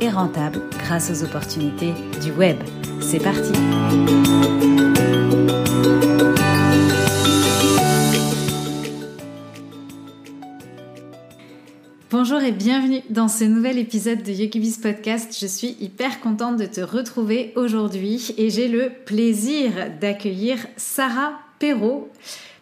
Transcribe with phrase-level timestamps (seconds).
[0.00, 1.92] et rentable grâce aux opportunités
[2.22, 2.56] du web.
[3.00, 3.52] C'est parti
[12.10, 15.36] Bonjour et bienvenue dans ce nouvel épisode de YogiBiz Podcast.
[15.38, 22.08] Je suis hyper contente de te retrouver aujourd'hui et j'ai le plaisir d'accueillir Sarah Perrault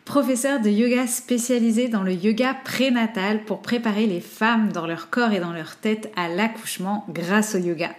[0.05, 5.33] professeur de yoga spécialisé dans le yoga prénatal pour préparer les femmes dans leur corps
[5.33, 7.91] et dans leur tête à l'accouchement grâce au yoga.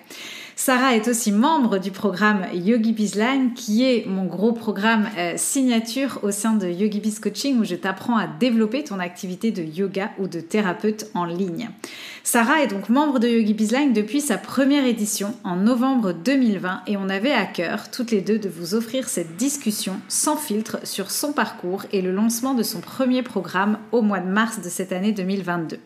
[0.65, 6.19] Sarah est aussi membre du programme Yogi Bizline, qui est mon gros programme euh, signature
[6.23, 10.11] au sein de Yogi Biz Coaching, où je t'apprends à développer ton activité de yoga
[10.19, 11.69] ou de thérapeute en ligne.
[12.23, 16.95] Sarah est donc membre de Yogi Bizline depuis sa première édition en novembre 2020 et
[16.95, 21.11] on avait à cœur, toutes les deux, de vous offrir cette discussion sans filtre sur
[21.11, 24.93] son parcours et le lancement de son premier programme au mois de mars de cette
[24.93, 25.77] année 2022.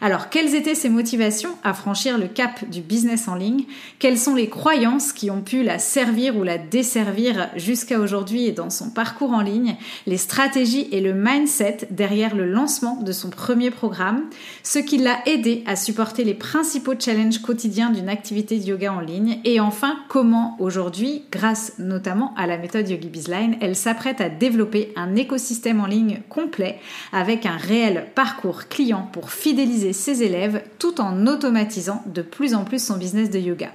[0.00, 3.64] Alors, quelles étaient ses motivations à franchir le cap du business en ligne?
[3.98, 8.52] Quelles sont les croyances qui ont pu la servir ou la desservir jusqu'à aujourd'hui et
[8.52, 9.76] dans son parcours en ligne?
[10.06, 14.24] Les stratégies et le mindset derrière le lancement de son premier programme?
[14.62, 19.00] Ce qui l'a aidé à supporter les principaux challenges quotidiens d'une activité de yoga en
[19.00, 19.38] ligne?
[19.44, 24.92] Et enfin, comment aujourd'hui, grâce notamment à la méthode Yogi Bizline, elle s'apprête à développer
[24.96, 26.80] un écosystème en ligne complet
[27.12, 32.64] avec un réel parcours client pour fidéliser ses élèves tout en automatisant de plus en
[32.64, 33.72] plus son business de yoga.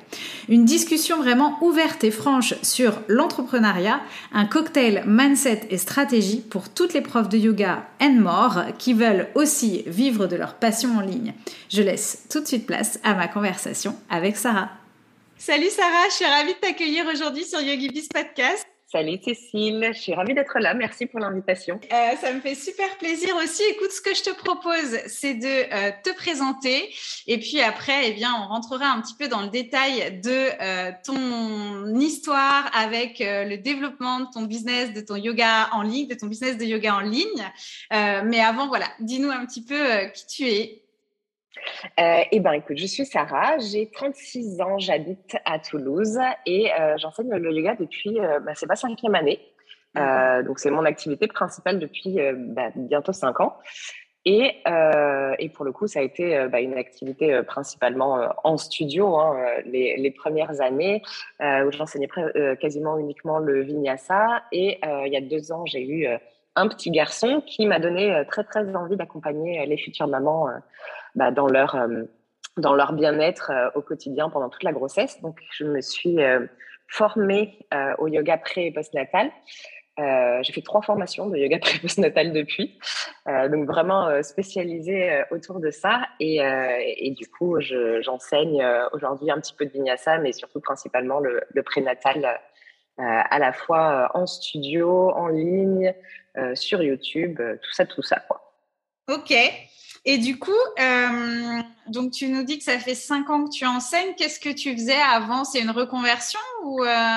[0.50, 4.02] Une discussion vraiment ouverte et franche sur l'entrepreneuriat,
[4.34, 9.28] un cocktail mindset et stratégie pour toutes les profs de yoga and more qui veulent
[9.36, 11.34] aussi vivre de leur passion en ligne.
[11.70, 14.70] Je laisse tout de suite place à ma conversation avec Sarah.
[15.38, 18.71] Salut Sarah, je suis ravie de t'accueillir aujourd'hui sur YogiBiz Podcast.
[18.92, 20.74] Salut Cécile, je suis ravie d'être là.
[20.74, 21.80] Merci pour l'invitation.
[21.94, 23.64] Euh, ça me fait super plaisir aussi.
[23.70, 26.94] Écoute, ce que je te propose, c'est de euh, te présenter
[27.26, 30.92] et puis après, eh bien, on rentrera un petit peu dans le détail de euh,
[31.06, 36.28] ton histoire avec le développement de ton business, de ton yoga en ligne, de ton
[36.28, 37.50] business de yoga en ligne.
[37.92, 39.78] mais avant, voilà, dis-nous un petit peu
[40.14, 40.82] qui tu es,
[42.00, 46.96] euh, eh ben, écoute, je suis Sarah, j'ai 36 ans, j'habite à Toulouse et euh,
[46.98, 49.40] j'enseigne le yoga depuis, euh, bah, c'est ma cinquième année.
[49.98, 53.58] Euh, donc, c'est mon activité principale depuis bah, bientôt cinq ans.
[54.24, 54.62] Et,
[55.40, 59.36] et, pour le coup, ça a été bah, une activité principalement en studio hein,
[59.66, 61.02] les, les, premières années
[61.40, 62.08] où j'enseignais
[62.62, 64.44] quasiment uniquement le vinyasa.
[64.52, 66.08] Et il y a deux ans, j'ai eu
[66.56, 70.48] un petit garçon qui m'a donné très très envie d'accompagner les futures mamans
[71.16, 72.04] bah, dans leur euh,
[72.58, 75.22] dans leur bien-être euh, au quotidien pendant toute la grossesse.
[75.22, 76.46] Donc, je me suis euh,
[76.88, 77.60] formée
[78.00, 79.32] au yoga pré et postnatal.
[79.98, 82.78] J'ai fait trois formations de yoga pré postnatal depuis,
[83.26, 86.02] donc vraiment spécialisée autour de ça.
[86.20, 86.40] Et,
[86.98, 87.62] et du coup,
[88.02, 92.42] j'enseigne aujourd'hui un petit peu de vinyasa, mais surtout principalement le, le prénatal
[92.98, 95.94] à la fois en studio, en ligne,
[96.56, 98.20] sur YouTube, tout ça, tout ça.
[98.28, 98.42] Quoi.
[99.08, 99.34] Ok.
[100.06, 103.66] Et du coup, euh, donc tu nous dis que ça fait cinq ans que tu
[103.66, 104.16] enseignes.
[104.18, 105.44] Qu'est-ce que tu faisais avant?
[105.44, 107.16] C'est une reconversion ou euh...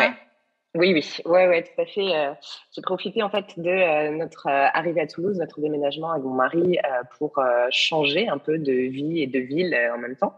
[0.76, 2.14] Oui, oui, ouais, ouais, tout à fait.
[2.14, 2.32] Euh,
[2.72, 6.78] j'ai profité en fait de notre arrivée à Toulouse, notre déménagement avec mon mari
[7.16, 7.40] pour
[7.70, 10.34] changer un peu de vie et de ville en même temps.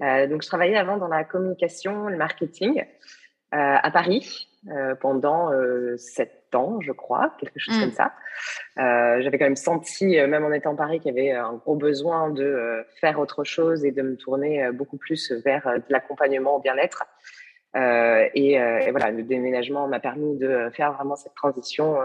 [0.00, 2.82] donc, je travaillais avant dans la communication, le marketing
[3.50, 4.48] à Paris
[5.00, 5.50] pendant
[5.98, 6.43] sept
[6.80, 7.92] je crois, quelque chose comme mm.
[7.92, 8.12] ça.
[8.78, 11.76] Euh, j'avais quand même senti, euh, même en étant Paris, qu'il y avait un gros
[11.76, 16.56] besoin de euh, faire autre chose et de me tourner beaucoup plus vers de l'accompagnement
[16.56, 17.04] au bien-être.
[17.76, 21.96] Et, et, voilà, le déménagement m'a permis de faire vraiment cette transition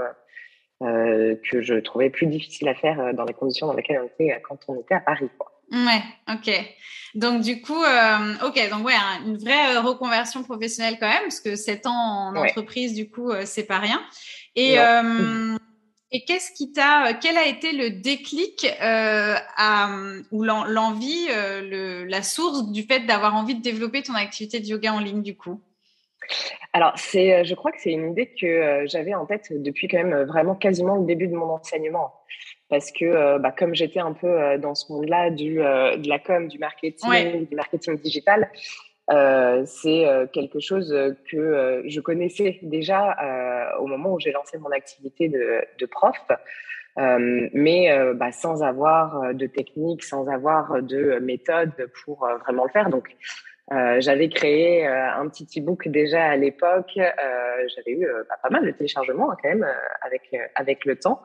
[0.81, 4.57] que je trouvais plus difficile à faire dans les conditions dans lesquelles on était quand
[4.67, 5.29] on était à Paris.
[5.37, 5.58] Quoi.
[5.71, 6.49] Ouais, ok.
[7.15, 8.93] Donc du coup, euh, ok, donc ouais,
[9.25, 13.43] une vraie reconversion professionnelle quand même, parce que 7 ans en entreprise, du coup, euh,
[13.45, 14.01] c'est pas rien.
[14.55, 15.55] Et, euh,
[16.11, 19.89] et qu'est-ce qui t'a, quel a été le déclic euh, à,
[20.31, 24.93] ou l'envie, le, la source du fait d'avoir envie de développer ton activité de yoga
[24.93, 25.61] en ligne, du coup?
[26.73, 30.23] Alors, c'est, je crois que c'est une idée que j'avais en tête depuis quand même
[30.23, 32.13] vraiment quasiment le début de mon enseignement
[32.69, 36.07] parce que euh, bah, comme j'étais un peu euh, dans ce monde-là du euh, de
[36.07, 38.49] la com, du marketing, du marketing digital,
[39.65, 40.95] c'est quelque chose
[41.31, 43.17] que je connaissais déjà
[43.79, 46.15] au moment où j'ai lancé mon activité de, de prof.
[46.95, 51.73] mais bah, sans avoir de technique, sans avoir de méthode
[52.05, 52.91] pour vraiment le faire.
[52.91, 53.09] Donc,
[53.97, 56.91] j'avais créé un petit e-book déjà à l'époque.
[56.95, 59.67] j'avais eu bah, pas mal de téléchargements hein, quand même
[60.03, 61.19] avec avec le temps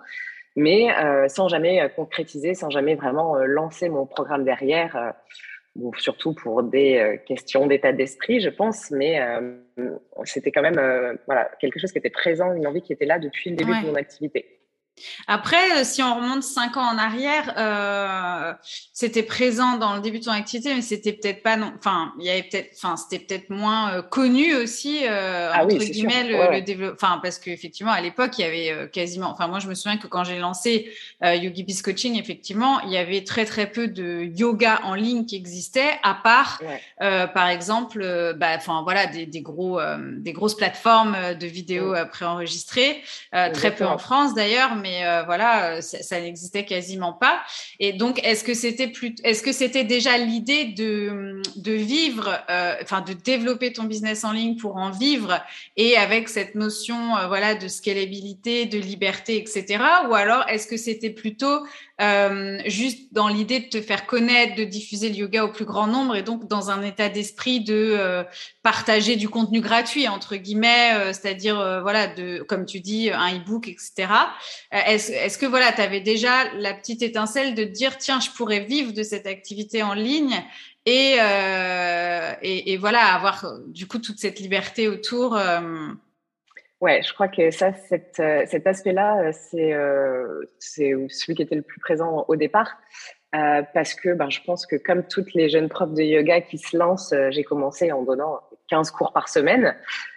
[0.56, 5.14] mais euh, sans jamais euh, concrétiser, sans jamais vraiment euh, lancer mon programme derrière,
[5.98, 9.20] surtout pour des questions d'état d'esprit, je pense, mais
[10.22, 13.50] c'était quand même voilà quelque chose qui était présent, une envie qui était là depuis
[13.50, 14.60] le début de mon activité.
[15.26, 18.52] Après, euh, si on remonte cinq ans en arrière, euh,
[18.92, 21.72] c'était présent dans le début de ton activité, mais c'était peut-être pas non.
[21.78, 25.78] Enfin, il y avait peut-être, enfin, c'était peut-être moins euh, connu aussi euh, ah entre
[25.78, 26.94] guillemets le, développement.
[26.94, 29.30] Enfin, parce qu'effectivement, à l'époque, il y avait quasiment.
[29.30, 30.92] Enfin, moi, je me souviens que quand j'ai lancé
[31.22, 35.36] Yogi Biz Coaching, effectivement, il y avait très très peu de yoga en ligne qui
[35.36, 36.60] existait, à part,
[36.98, 39.80] par exemple, bah, enfin voilà, des, des gros,
[40.18, 43.02] des grosses plateformes de vidéos préenregistrées,
[43.52, 47.40] très peu en France d'ailleurs mais euh, voilà, euh, ça, n'existait quasiment pas.
[47.80, 52.74] Et donc, est-ce que c'était plus, est-ce que c'était déjà l'idée de, de vivre, euh,
[52.82, 55.40] enfin, de développer ton business en ligne pour en vivre
[55.78, 56.96] et avec cette notion,
[57.28, 59.82] voilà, de scalabilité, de liberté, etc.
[60.10, 61.64] Ou alors, est-ce que c'était plutôt
[62.00, 65.86] euh, juste dans l'idée de te faire connaître, de diffuser le yoga au plus grand
[65.86, 68.24] nombre et donc dans un état d'esprit de euh,
[68.64, 73.68] partager du contenu gratuit entre guillemets, euh, c'est-à-dire voilà de comme tu dis un e-book
[73.68, 74.08] etc.
[74.72, 78.92] est-ce que voilà tu avais déjà la petite étincelle de dire tiens je pourrais vivre
[78.92, 80.42] de cette activité en ligne
[80.86, 81.18] et,
[82.42, 85.38] et, et voilà avoir du coup toute cette liberté autour
[86.84, 91.54] Ouais, je crois que ça, cette, euh, cet aspect-là, euh, c'est euh, celui qui était
[91.54, 92.76] le plus présent au départ.
[93.34, 96.58] Euh, parce que ben, je pense que comme toutes les jeunes profs de yoga qui
[96.58, 98.38] se lancent, j'ai commencé en donnant
[98.68, 99.74] 15 cours par semaine.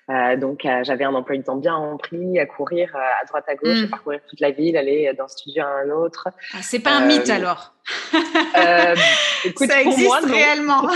[0.09, 3.83] Euh, donc j'avais un emploi du temps bien rempli, à courir à droite à gauche,
[3.83, 3.89] à hmm.
[3.89, 6.27] parcourir toute la ville, aller d'un studio à un autre.
[6.53, 7.73] Ah, c'est pas un mythe alors
[9.45, 10.89] écoute, Ça existe moi, réellement.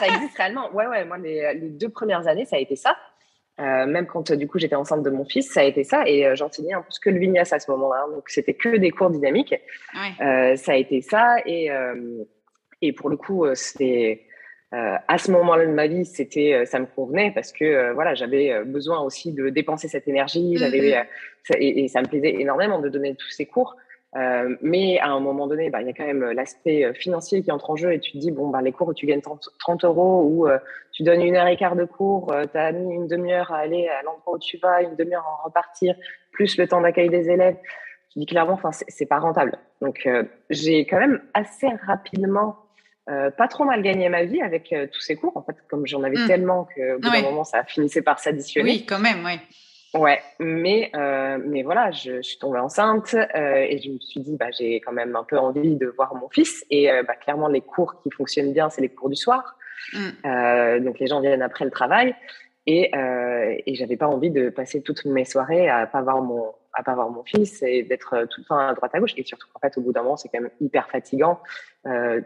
[0.00, 0.68] ça existe réellement.
[0.72, 1.04] Ouais, ouais.
[1.04, 2.96] Moi, les, les deux premières années, ça a été ça.
[3.60, 6.26] Euh, même quand du coup j'étais enceinte de mon fils, ça a été ça et
[6.26, 8.06] euh, j'enseignais un peu que le vinyasa à ce moment-là.
[8.10, 9.54] Donc c'était que des cours dynamiques.
[10.20, 12.24] Euh, ça a été ça et euh,
[12.80, 14.26] et pour le coup c'était
[14.74, 19.02] à ce moment-là de ma vie c'était ça me convenait parce que voilà j'avais besoin
[19.02, 20.56] aussi de dépenser cette énergie.
[20.56, 21.56] J'avais mm-hmm.
[21.58, 23.76] et, et, ça me plaisait énormément de donner tous ces cours.
[24.14, 26.92] Euh, mais à un moment donné, bah, il y a quand même euh, l'aspect euh,
[26.92, 29.06] financier qui entre en jeu et tu te dis, bon, bah, les cours où tu
[29.06, 30.46] gagnes 30, euros ou
[30.92, 33.88] tu donnes une heure et quart de cours, tu as mis une demi-heure à aller
[33.88, 35.94] à l'endroit où tu vas, une demi-heure à en repartir,
[36.32, 37.56] plus le temps d'accueil des élèves.
[38.12, 39.56] Tu dis clairement, enfin, c'est pas rentable.
[39.80, 40.06] Donc,
[40.50, 42.56] j'ai quand même assez rapidement
[43.06, 45.34] pas trop mal gagné ma vie avec tous ces cours.
[45.36, 46.26] En fait, comme j'en avais mmh.
[46.26, 48.70] tellement que, bout d'un moment, ça finissait par s'additionner.
[48.70, 49.40] Oui, quand même, oui.
[49.94, 54.20] Ouais, mais euh, mais voilà, je, je, suis tombée enceinte euh, et je me suis
[54.20, 57.14] dit bah j'ai quand même un peu envie de voir mon fils et euh, bah,
[57.14, 59.54] clairement les cours qui fonctionnent bien c'est les cours du soir,
[59.92, 59.98] mm.
[60.24, 62.14] euh, donc les gens viennent après le travail
[62.66, 66.54] et euh, et j'avais pas envie de passer toutes mes soirées à pas voir mon
[66.72, 69.24] à pas voir mon fils et d'être tout le temps à droite à gauche et
[69.24, 71.38] surtout en fait au bout d'un moment c'est quand même hyper fatigant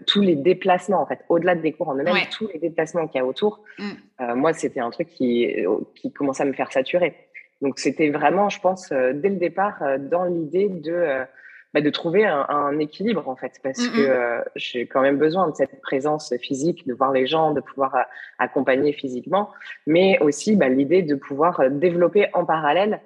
[0.06, 3.24] tous les déplacements en fait au-delà des cours en eux-mêmes tous les déplacements qu'il y
[3.24, 4.34] a autour mm.
[4.34, 5.52] moi c'était un truc qui
[5.96, 7.25] qui commençait à me faire saturer
[7.62, 11.24] donc c'était vraiment, je pense, euh, dès le départ, euh, dans l'idée de euh,
[11.72, 15.54] bah, de trouver un, un, équilibre en fait, parce que j'ai quand même besoin de
[15.54, 18.06] cette présence physique, de voir les gens, de pouvoir
[18.38, 19.50] accompagner physiquement,
[19.86, 23.00] mais aussi bah, l'idée de pouvoir développer en parallèle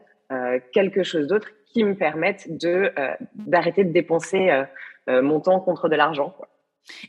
[0.72, 2.92] quelque chose d'autre qui me permette de
[3.34, 4.50] d'arrêter de dépenser
[5.08, 6.36] mon temps contre de l'argent.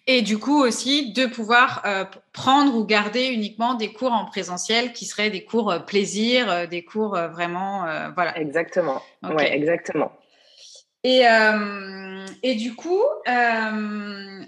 [0.08, 4.94] Et du coup aussi de pouvoir euh, prendre ou garder uniquement des cours en présentiel
[4.94, 7.86] qui seraient des cours euh, plaisir, euh, des cours vraiment
[8.16, 8.38] voilà.
[8.38, 9.02] Exactement.
[9.24, 10.12] Ouais, exactement.
[11.04, 11.24] Et,
[12.44, 13.02] et du coup,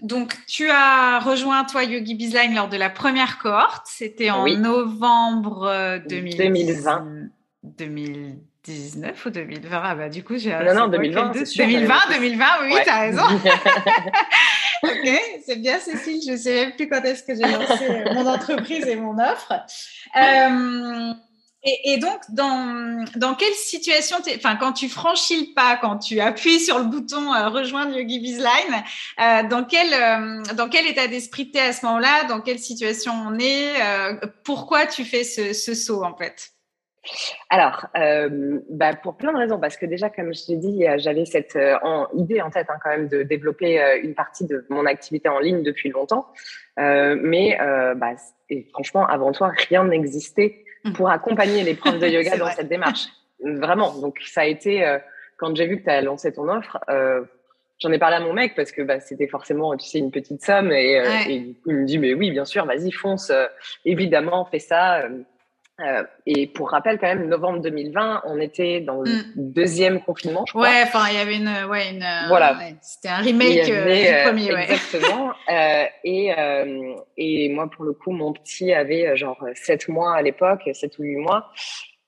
[0.04, 3.88] donc tu as rejoint toi Yogi Bizline lors de la première cohorte.
[3.88, 7.30] C'était en novembre 2020.
[7.64, 12.90] 2019 ou 2020 ah bah du coup j'ai non non 2020 2020 2020 oui tu
[12.90, 13.24] as raison
[14.84, 18.14] ok, c'est bien Cécile, je ne sais même plus quand est-ce que j'ai lancé euh,
[18.14, 19.54] mon entreprise et mon offre.
[20.16, 21.14] Euh,
[21.66, 26.60] et, donc, dans, dans quelle situation, enfin, quand tu franchis le pas, quand tu appuies
[26.60, 28.84] sur le bouton euh, rejoindre Yogi Bizline,
[29.22, 32.26] euh, dans quel euh, dans quel état d'esprit tu es à ce moment-là?
[32.26, 33.76] Dans quelle situation on est?
[34.44, 36.50] Pourquoi tu fais ce, ce saut en fait?
[37.50, 40.96] Alors, euh, bah pour plein de raisons, parce que déjà, comme je t'ai dit, euh,
[40.98, 41.76] j'avais cette euh,
[42.16, 45.40] idée en tête hein, quand même de développer euh, une partie de mon activité en
[45.40, 46.28] ligne depuis longtemps.
[46.78, 47.58] mais
[47.96, 48.14] bah,
[48.50, 50.94] et franchement, avant toi, rien n'existait mmh.
[50.94, 53.08] pour accompagner les profs de yoga dans cette démarche.
[53.44, 53.94] vraiment.
[54.00, 55.00] Donc, ça a été, euh,
[55.38, 57.22] quand j'ai vu que tu as lancé ton offre, euh,
[57.80, 60.44] j'en ai parlé à mon mec parce que bah, c'était forcément, tu sais, une petite
[60.44, 60.72] somme.
[60.72, 63.32] Et, euh, et, il me dit, mais oui, bien sûr, vas-y, fonce,
[63.86, 65.04] évidemment, fais ça.
[65.80, 69.24] Euh, et pour rappel, quand même, novembre 2020, on était dans le mm.
[69.36, 70.64] deuxième confinement, je crois.
[70.64, 74.54] Ouais, enfin, il y avait une, ouais, une, voilà, c'était un remake avait, du premier,
[74.54, 74.64] ouais.
[74.72, 75.34] Exactement.
[76.04, 76.34] et
[77.18, 81.04] et moi, pour le coup, mon petit avait genre 7 mois à l'époque, 7 ou
[81.04, 81.50] 8 mois.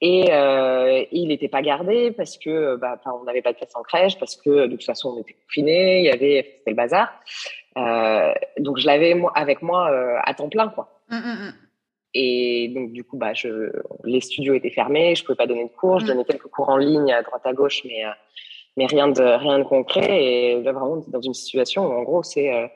[0.01, 3.81] Et, euh, il n'était pas gardé parce que bah, on n'avait pas de place en
[3.81, 7.12] crèche, parce que de toute façon on était confinés, il y avait c'était le bazar.
[7.77, 11.01] Euh, donc je l'avais avec moi euh, à temps plein quoi.
[11.10, 11.53] Mmh, mmh.
[12.17, 13.69] Et donc du coup bah je,
[14.05, 16.77] les studios étaient fermés, je pouvais pas donner de cours, je donnais quelques cours en
[16.77, 18.10] ligne à droite à gauche, mais euh,
[18.77, 20.24] mais rien de rien de concret.
[20.24, 22.67] Et là vraiment dans une situation où en gros c'est euh,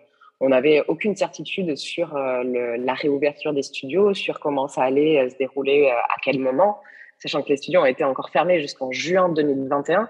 [0.41, 5.37] on n'avait aucune certitude sur le, la réouverture des studios, sur comment ça allait se
[5.37, 6.79] dérouler à quel moment
[7.19, 10.09] sachant que les studios ont été encore fermés jusqu'en juin 2021.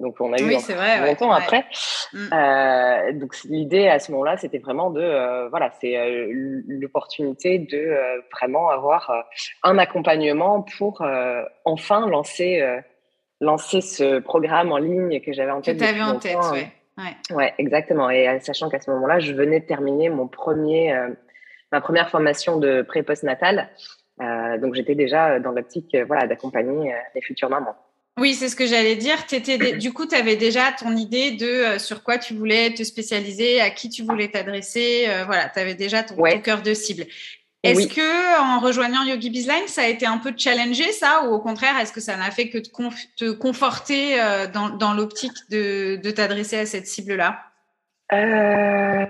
[0.00, 0.50] Donc, on a eu
[1.06, 1.64] longtemps après.
[2.12, 2.18] Mm.
[2.32, 7.76] Euh, donc, l'idée à ce moment-là, c'était vraiment de, euh, voilà, c'est euh, l'opportunité de
[7.76, 9.20] euh, vraiment avoir euh,
[9.64, 11.04] un accompagnement pour
[11.64, 12.62] enfin lancer,
[13.40, 15.78] lancer ce programme en ligne que j'avais en tête.
[15.78, 16.68] Que tu avais en tête, ouais.
[16.98, 17.34] ouais.
[17.34, 18.10] Ouais, exactement.
[18.10, 20.94] Et sachant qu'à ce moment-là, je venais de terminer mon premier,
[21.72, 23.68] ma première formation de pré-post natal.
[24.20, 27.76] Euh, donc j'étais déjà dans l'optique euh, voilà, d'accompagner euh, les futures mamans.
[28.18, 29.16] Oui, c'est ce que j'allais dire.
[29.30, 33.60] Étais, du coup, tu avais déjà ton idée de sur quoi tu voulais te spécialiser,
[33.60, 35.06] à qui tu voulais t'adresser.
[35.26, 37.06] voilà, tu avais déjà ton, cœur de cible.
[37.62, 41.40] Est-ce que en rejoignant Yogi Bizline, ça a été un peu challengé ça, ou au
[41.40, 42.70] contraire, est-ce que ça n'a fait que te,
[43.16, 44.16] te conforter
[44.52, 47.40] dans, dans l'optique de, de t'adresser à cette cible-là?
[48.12, 49.06] Euh,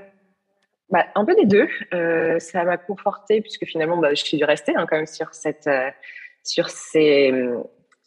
[0.90, 1.68] bah, un peu des deux.
[1.94, 5.66] Euh, ça m'a conforté puisque finalement, bah, je suis restée hein, quand même sur cette,
[5.66, 5.90] euh,
[6.44, 7.32] sur ces,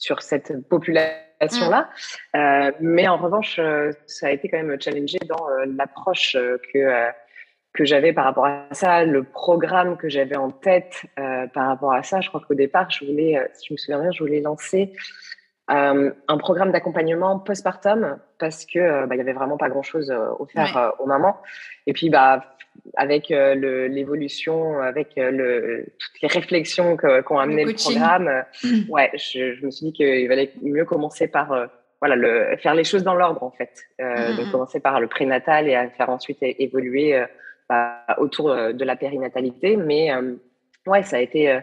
[0.01, 1.89] sur cette population-là.
[2.33, 2.37] Mm.
[2.37, 6.35] Euh, mais en revanche, euh, ça a été quand même challengé dans euh, l'approche
[6.73, 7.11] que
[7.73, 12.03] que j'avais par rapport à ça, le programme que j'avais en tête par rapport à
[12.03, 12.19] ça.
[12.19, 14.91] Je crois qu'au départ, je voulais, si je me souviens bien, je voulais lancer
[15.71, 20.11] euh, un programme d'accompagnement postpartum parce que bah, il y avait vraiment pas grand chose
[20.39, 21.03] offert ouais.
[21.03, 21.37] aux mamans
[21.87, 22.43] et puis bah
[22.95, 28.89] avec euh, l'évolution, avec euh, le, toutes les réflexions qu'ont amené le, programme, euh, mm.
[28.89, 32.83] ouais, je, je, me suis dit qu'il valait mieux commencer par voilà, le, faire les
[32.83, 33.85] choses dans l'ordre en fait.
[33.99, 34.51] Euh, mm, donc mm.
[34.51, 37.23] commencer par le prénatal et à faire ensuite évoluer
[37.69, 39.77] bah, autour de la périnatalité.
[39.77, 40.11] Mais
[40.87, 41.59] ouais, ça a été,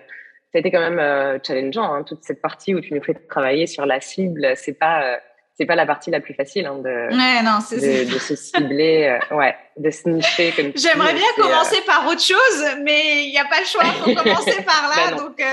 [0.53, 1.93] ça a été quand même challengeant.
[1.93, 5.21] Hein, toute cette partie où tu nous fais travailler sur la cible, c'est pas
[5.59, 9.19] c'est pas la partie la plus facile hein, de, ouais, non, de, de, se cibler,
[9.33, 13.39] euh, ouais, de sniffer comme J'aimerais bien euh, commencer par autre chose, mais il n'y
[13.39, 15.11] a pas le choix, il faut commencer par là.
[15.11, 15.45] Ben donc euh,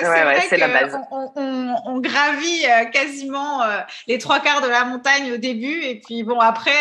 [0.50, 3.62] c'est vrai qu'on on, on, gravit quasiment
[4.08, 6.72] les trois quarts de la montagne au début, et puis bon après,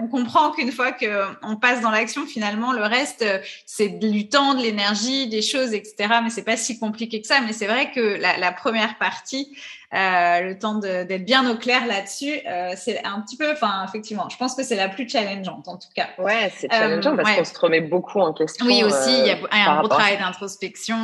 [0.00, 3.24] on comprend qu'une fois qu'on passe dans l'action, finalement le reste
[3.66, 6.14] c'est du temps, de l'énergie, des choses, etc.
[6.22, 7.40] Mais c'est pas si compliqué que ça.
[7.40, 9.56] Mais c'est vrai que la, la première partie
[9.92, 12.40] euh, le temps d'être bien au clair là-dessus.
[12.46, 15.78] Euh, c'est un petit peu, enfin, effectivement, je pense que c'est la plus challengeante en
[15.78, 16.10] tout cas.
[16.16, 18.66] Ouais, c'est challengeant parce qu'on se remet beaucoup en question.
[18.66, 20.96] Oui, aussi, il y a, un gros travail d'introspection.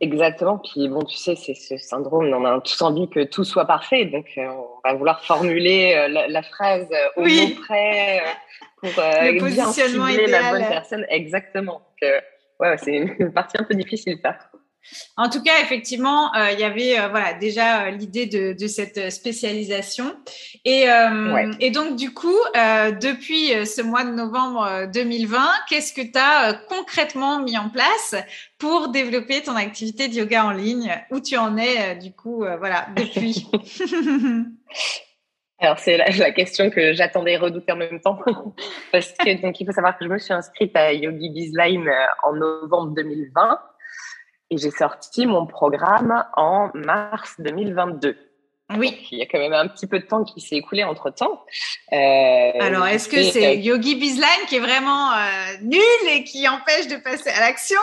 [0.00, 0.58] Exactement.
[0.58, 4.06] Puis bon, tu sais, c'est ce syndrome, on a tous envie que tout soit parfait,
[4.06, 8.22] donc on va vouloir formuler la, phrase au mot près
[8.76, 10.30] pour le positionnement bien idéal.
[10.30, 11.06] la bonne personne.
[11.08, 11.80] Exactement.
[12.02, 12.10] Donc,
[12.60, 14.36] ouais, c'est une partie un peu difficile ça.
[15.16, 19.10] En tout cas, effectivement, euh, il y avait euh, voilà déjà euh, l'idée de, cette
[19.10, 20.14] spécialisation.
[20.64, 20.86] Et,
[21.60, 25.38] et, donc, du coup, depuis ce mois de novembre 2020,
[25.68, 28.16] qu'est-ce que tu as concrètement mis en place
[28.58, 30.92] pour développer ton activité de yoga en ligne?
[31.10, 33.46] Où tu en es, du coup, voilà, depuis?
[35.58, 38.18] Alors, c'est la, question que j'attendais redouter en même temps.
[38.92, 41.90] Parce que, donc, il faut savoir que je me suis inscrite à Yogi Bizline
[42.24, 43.58] en novembre 2020.
[44.50, 48.16] Et j'ai sorti mon programme en mars 2022.
[48.74, 49.06] Oui.
[49.12, 51.44] il y a quand même un petit peu de temps qui s'est écoulé entre temps.
[51.92, 55.16] Euh, Alors, est-ce que c'est euh, Yogi Bizline qui est vraiment euh,
[55.62, 57.80] nul et qui empêche de passer à l'action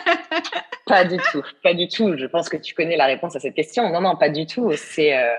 [0.86, 2.16] Pas du tout, pas du tout.
[2.16, 3.88] Je pense que tu connais la réponse à cette question.
[3.92, 4.72] Non, non, pas du tout.
[4.76, 5.34] C'est euh,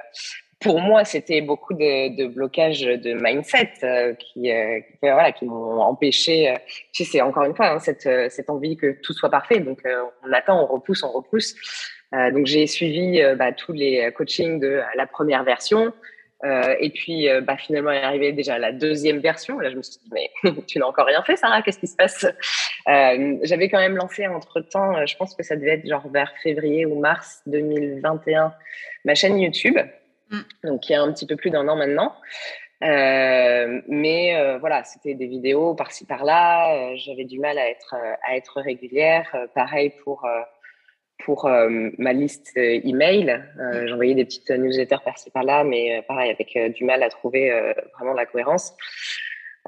[0.59, 5.81] pour moi, c'était beaucoup de, de blocages de mindset euh, qui, euh, voilà, qui m'ont
[5.81, 6.49] empêché.
[6.49, 6.55] Euh,
[6.93, 9.59] tu sais, c'est encore une fois hein, cette, cette envie que tout soit parfait.
[9.59, 9.83] Donc,
[10.27, 11.55] on attend, on repousse, on repousse.
[12.11, 15.93] donc, j'ai suivi bah, tous les coachings de la première version.
[16.43, 19.59] et puis, bah, finalement, est arrivé déjà la deuxième version.
[19.59, 20.31] Là, je me suis dit, mais
[20.67, 22.25] tu n'as encore rien fait, Sarah Qu'est-ce qui se passe?
[22.87, 26.87] J'avais quand même lancé entre temps, je pense que ça devait être genre vers février
[26.87, 28.53] ou mars 2021,
[29.05, 29.77] ma chaîne YouTube.
[30.31, 30.41] Mm.
[30.63, 32.13] donc il y a un petit peu plus d'un an maintenant.
[32.83, 36.75] Euh, mais euh, voilà, c'était des vidéos par-ci par-là.
[36.75, 37.95] Euh, j'avais du mal à être
[38.27, 39.35] à être régulière.
[39.55, 40.27] pareil pour
[41.25, 43.43] pour ma liste email.
[43.85, 47.51] J'envoyais des petites newsletters par-ci par-là, mais pareil avec du mal à trouver
[47.95, 48.75] vraiment la cohérence.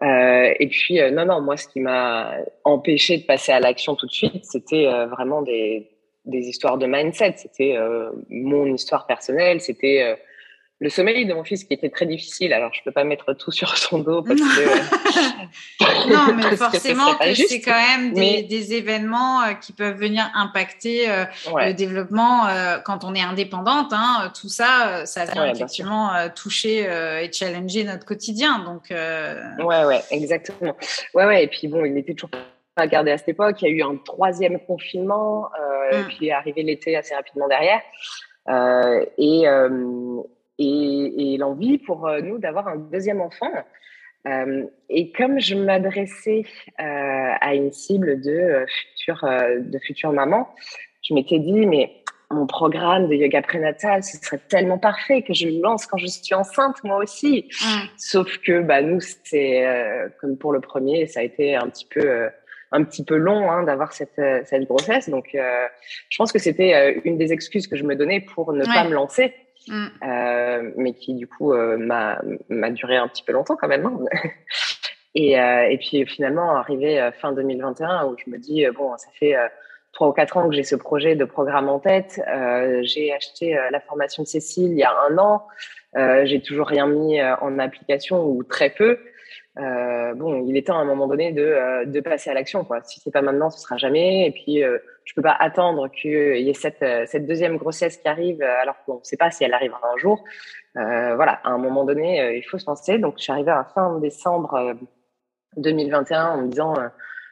[0.02, 4.12] et puis non non, moi ce qui m'a empêché de passer à l'action tout de
[4.12, 5.90] suite, c'était vraiment des
[6.26, 7.34] des histoires de mindset.
[7.38, 7.76] C'était
[8.30, 9.60] mon histoire personnelle.
[9.60, 10.20] C'était
[10.82, 12.54] le sommeil de mon fils qui était très difficile.
[12.54, 16.10] Alors, je peux pas mettre tout sur son dos parce que.
[16.10, 21.26] non, mais forcément que, c'est quand même des, événements euh, qui peuvent venir impacter euh,
[21.48, 23.92] le développement euh, quand on est indépendante.
[23.92, 26.84] Hein, tout ça, ça vient effectivement toucher
[27.24, 28.60] et challenger notre quotidien.
[28.60, 28.86] Donc.
[28.92, 30.76] Ouais, ouais, exactement.
[31.14, 31.44] Ouais, ouais.
[31.44, 32.32] Et puis bon, il était toujours
[32.76, 33.62] pas gardé à cette époque.
[33.62, 35.50] Il y a eu un troisième confinement,
[35.92, 36.08] euh, mm.
[36.08, 37.82] puis est arrivé l'été assez rapidement derrière.
[39.18, 39.46] et
[40.60, 43.52] et, et l'envie pour euh, nous d'avoir un deuxième enfant.
[44.28, 46.44] Euh, et comme je m'adressais
[46.80, 50.50] euh, à une cible de euh, future euh, de future maman,
[51.04, 51.94] je m'étais dit mais
[52.30, 56.06] mon programme de yoga prénatal, ce serait tellement parfait que je le lance quand je
[56.06, 57.50] suis enceinte moi aussi.
[57.98, 59.66] Sauf que bah nous c'est
[60.22, 62.30] comme pour le premier, ça a été un petit peu
[62.72, 65.10] un petit peu long hein, d'avoir cette cette grossesse.
[65.10, 68.84] Donc je pense que c'était une des excuses que je me donnais pour ne pas
[68.84, 69.34] me lancer.
[69.70, 69.88] Mm.
[70.04, 73.86] Euh, mais qui du coup euh, m'a duré un petit peu longtemps quand même.
[73.86, 74.00] Hein.
[75.16, 79.36] et, euh, et puis finalement arrivé fin 2021 où je me dis bon ça fait
[79.94, 82.20] trois ou quatre ans que j'ai ce projet de programme en tête.
[82.82, 85.48] j'ai acheté la formation de Cécile il y a un an.
[86.26, 89.00] j'ai toujours rien mis en application ou très peu.
[89.60, 92.64] Euh, bon, il est temps à un moment donné de, euh, de passer à l'action.
[92.64, 92.82] Quoi.
[92.84, 94.28] Si c'est pas maintenant, ce sera jamais.
[94.28, 97.98] Et puis, euh, je peux pas attendre qu'il y ait cette, euh, cette deuxième grossesse
[97.98, 100.24] qui arrive, alors qu'on ne sait pas si elle arrivera un jour.
[100.76, 103.00] voilà, à un moment donné, il faut se lancer.
[103.00, 104.76] Donc, je suis arrivée à fin décembre
[105.58, 106.76] 2021 en me disant,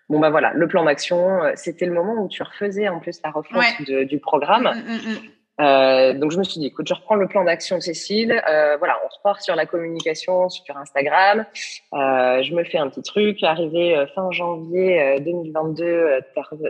[0.10, 3.32] bon bah voilà, le plan d'action, c'était le moment où tu refaisais en plus la
[3.32, 4.64] refonte du programme.
[4.64, 5.37] Mmh, mmh, mmh.
[5.60, 8.42] Euh, donc je me suis dit, écoute, je reprends le plan d'action Cécile.
[8.48, 11.46] Euh, voilà, on repart sur la communication sur Instagram.
[11.94, 13.42] Euh, je me fais un petit truc.
[13.44, 16.22] Arrivé euh, fin janvier 2022, euh,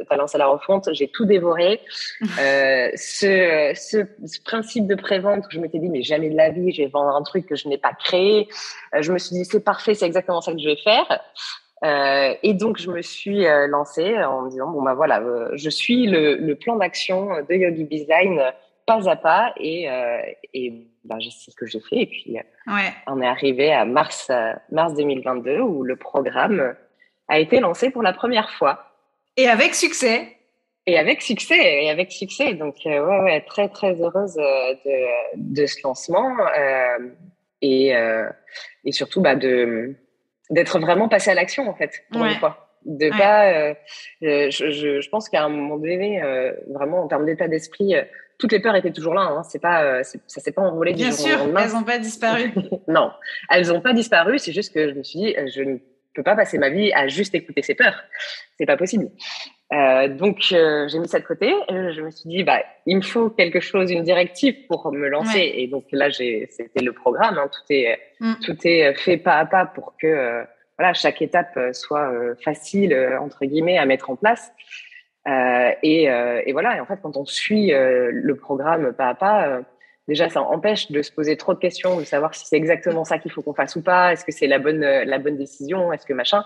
[0.09, 0.89] t'as lancé la refonte.
[0.93, 1.81] J'ai tout dévoré.
[2.21, 6.71] ce, ce, ce, principe de prévente où je m'étais dit, mais jamais de la vie,
[6.71, 8.47] je vais vendre un truc que je n'ai pas créé.
[8.97, 11.19] je me suis dit, c'est parfait, c'est exactement ça que je vais faire.
[11.83, 15.21] Euh, et donc, je me suis lancée en me disant, bon, bah voilà,
[15.53, 18.41] je suis le, le plan d'action de Yogi Design
[18.87, 20.21] pas à pas et, euh,
[20.53, 20.73] et
[21.03, 21.97] ben, c'est ce que j'ai fait.
[21.97, 22.93] Et puis, euh, ouais.
[23.05, 26.73] on est arrivé à mars, euh, mars 2022 où le programme
[27.27, 28.93] a été lancé pour la première fois.
[29.35, 30.37] Et avec succès.
[30.85, 32.53] Et avec succès, et avec succès.
[32.53, 36.33] Donc, ouais, ouais, très, très heureuse de, de ce lancement
[37.61, 43.09] et, et surtout bah, d'être vraiment passé à l'action, en fait, pour une fois de
[43.09, 43.73] pas
[44.21, 46.21] je, je, je, pense qu'à un moment donné
[46.69, 47.95] vraiment en termes d'état d'esprit
[48.37, 49.21] toutes les peurs étaient toujours là.
[49.21, 49.43] Hein.
[49.43, 52.51] C'est pas, euh, ça s'est pas envolé du Bien sûr, elles n'ont pas disparu.
[52.87, 53.11] non,
[53.49, 54.37] elles n'ont pas disparu.
[54.39, 55.77] C'est juste que je me suis dit, euh, je ne
[56.13, 58.03] peux pas passer ma vie à juste écouter ces peurs.
[58.57, 59.09] C'est pas possible.
[59.73, 61.53] Euh, donc euh, j'ai mis ça de côté.
[61.69, 65.53] je me suis dit, bah, il me faut quelque chose, une directive pour me lancer.
[65.55, 67.37] Et donc là, c'était le programme.
[67.37, 67.49] Hein.
[67.51, 68.33] Tout est, mm.
[68.43, 70.45] tout est fait pas à pas pour que
[70.77, 72.11] voilà, chaque étape soit
[72.43, 74.51] facile entre guillemets à mettre en place.
[75.27, 79.09] Euh, et, euh, et, voilà, et en fait, quand on suit euh, le programme pas
[79.09, 79.59] à pas,
[80.07, 83.19] déjà, ça empêche de se poser trop de questions, de savoir si c'est exactement ça
[83.19, 86.05] qu'il faut qu'on fasse ou pas, est-ce que c'est la bonne, la bonne décision, est-ce
[86.05, 86.43] que machin.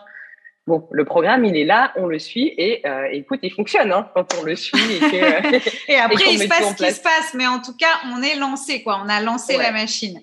[0.68, 4.08] Bon, le programme, il est là, on le suit et euh, écoute, il fonctionne hein,
[4.14, 4.78] quand on le suit.
[4.96, 8.00] Et, que, et après, il se passe ce qui se passe, mais en tout cas,
[8.14, 9.02] on est lancé, quoi.
[9.04, 10.20] On a lancé la machine.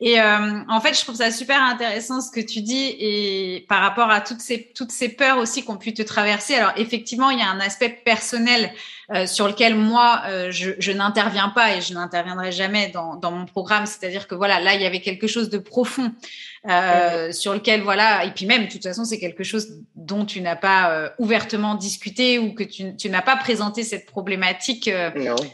[0.00, 3.80] Et euh, en fait, je trouve ça super intéressant ce que tu dis et par
[3.80, 6.54] rapport à toutes ces toutes ces peurs aussi qu'on pu te traverser.
[6.54, 8.70] Alors effectivement, il y a un aspect personnel
[9.12, 13.32] euh, sur lequel moi euh, je, je n'interviens pas et je n'interviendrai jamais dans, dans
[13.32, 13.86] mon programme.
[13.86, 16.12] C'est-à-dire que voilà, là il y avait quelque chose de profond
[16.68, 20.40] euh, sur lequel voilà et puis même de toute façon c'est quelque chose dont tu
[20.40, 25.10] n'as pas euh, ouvertement discuté ou que tu, tu n'as pas présenté cette problématique euh,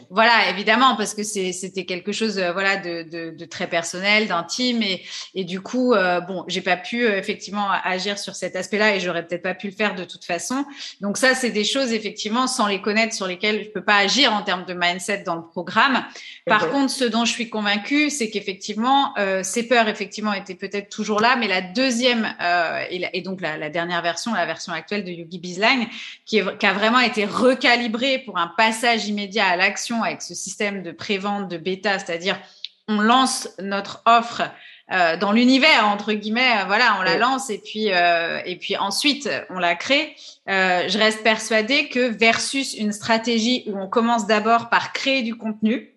[0.09, 5.03] voilà évidemment parce que c'était quelque chose voilà de, de, de, très personnel d'intime et,
[5.33, 5.93] et du coup
[6.27, 9.73] bon j'ai pas pu effectivement agir sur cet aspect-là et j'aurais peut-être pas pu le
[9.73, 10.65] faire de toute façon.
[11.01, 14.33] Donc ça c'est des choses effectivement sans les connaître sur lesquelles je peux pas agir
[14.33, 16.03] en termes de mindset dans le programme.
[16.45, 21.19] Par contre ce dont je suis convaincue c'est qu'effectivement ces peurs effectivement étaient peut-être toujours
[21.19, 25.39] là, mais la deuxième euh, et, donc la, dernière version, la version actuelle de Yogi
[25.39, 25.87] Bizline,
[26.25, 30.83] qui, qui a vraiment été recalibrée pour un passage immédiat à l'action avec ce système
[30.83, 32.39] de prévente de bêta, c'est-à-dire
[32.87, 34.43] on lance notre offre
[34.91, 38.77] euh, dans l'univers entre guillemets euh, voilà on la lance et puis euh, et puis
[38.77, 40.15] ensuite on la crée
[40.47, 45.91] je reste persuadée que versus une stratégie où on commence d'abord par créer du contenu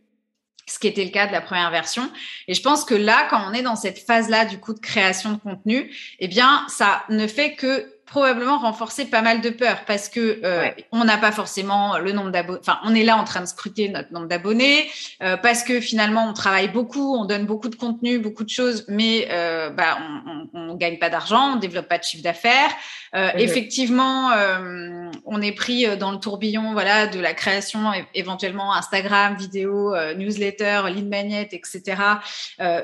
[0.67, 2.11] ce qui était le cas de la première version.
[2.47, 5.33] Et je pense que là, quand on est dans cette phase-là, du coup, de création
[5.33, 10.09] de contenu, eh bien, ça ne fait que probablement renforcer pas mal de peur parce
[10.09, 12.59] que euh, on n'a pas forcément le nombre d'abonnés.
[12.61, 14.89] Enfin, on est là en train de scruter notre nombre d'abonnés
[15.23, 18.85] euh, parce que finalement on travaille beaucoup, on donne beaucoup de contenu, beaucoup de choses,
[18.89, 22.71] mais euh, bah on, on, on, gagne pas d'argent, on développe pas de chiffre d'affaires.
[23.15, 27.81] Euh, Effectivement, euh, on est pris dans le tourbillon, voilà, de la création
[28.15, 31.97] éventuellement Instagram, vidéo, newsletter, lead magnet, etc.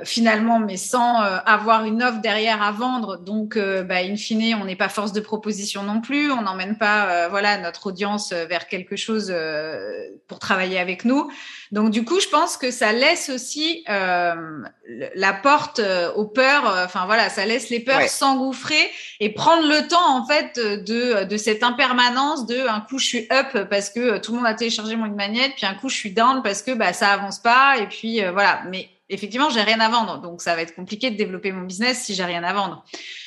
[0.04, 3.18] finalement, mais sans avoir une offre derrière à vendre.
[3.18, 6.30] Donc, bah, in fine, on n'est pas force de proposition non plus.
[6.30, 11.04] On n'emmène pas euh, voilà notre audience euh, vers quelque chose euh, pour travailler avec
[11.04, 11.30] nous.
[11.74, 15.80] Donc du coup, je pense que ça laisse aussi la porte
[16.14, 16.64] aux peurs.
[16.84, 21.36] Enfin voilà, ça laisse les peurs s'engouffrer et prendre le temps en fait de de
[21.36, 24.94] cette impermanence de un coup je suis up parce que tout le monde a téléchargé
[24.94, 27.88] mon magnète, puis un coup je suis down parce que bah ça avance pas et
[27.88, 28.62] puis voilà.
[28.70, 32.04] Mais effectivement, j'ai rien à vendre, donc ça va être compliqué de développer mon business
[32.04, 32.84] si j'ai rien à vendre.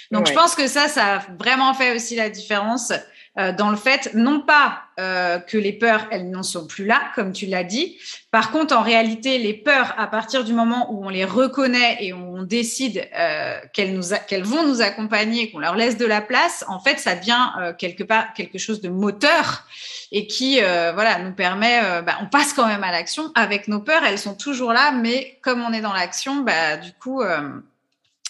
[0.09, 2.93] Donc je pense que ça, ça a vraiment fait aussi la différence
[3.39, 7.01] euh, dans le fait, non pas euh, que les peurs, elles n'en sont plus là,
[7.13, 7.99] comme tu l'as dit.
[8.31, 12.13] Par contre, en réalité, les peurs, à partir du moment où on les reconnaît et
[12.13, 16.21] où on décide euh, qu'elles nous, qu'elles vont nous accompagner, qu'on leur laisse de la
[16.21, 19.65] place, en fait, ça devient quelque part quelque chose de moteur
[20.11, 21.79] et qui, voilà, nous permet.
[22.01, 24.03] Bah, on passe quand même à l'action avec nos peurs.
[24.03, 27.21] Elles sont toujours là, mais comme on est dans l'action, bah, du coup.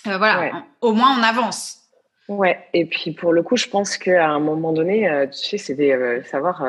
[0.06, 1.77] Voilà, au moins on avance.
[2.28, 5.58] Ouais, et puis pour le coup, je pense qu'à un moment donné, euh, tu sais,
[5.58, 6.66] c'est de euh, savoir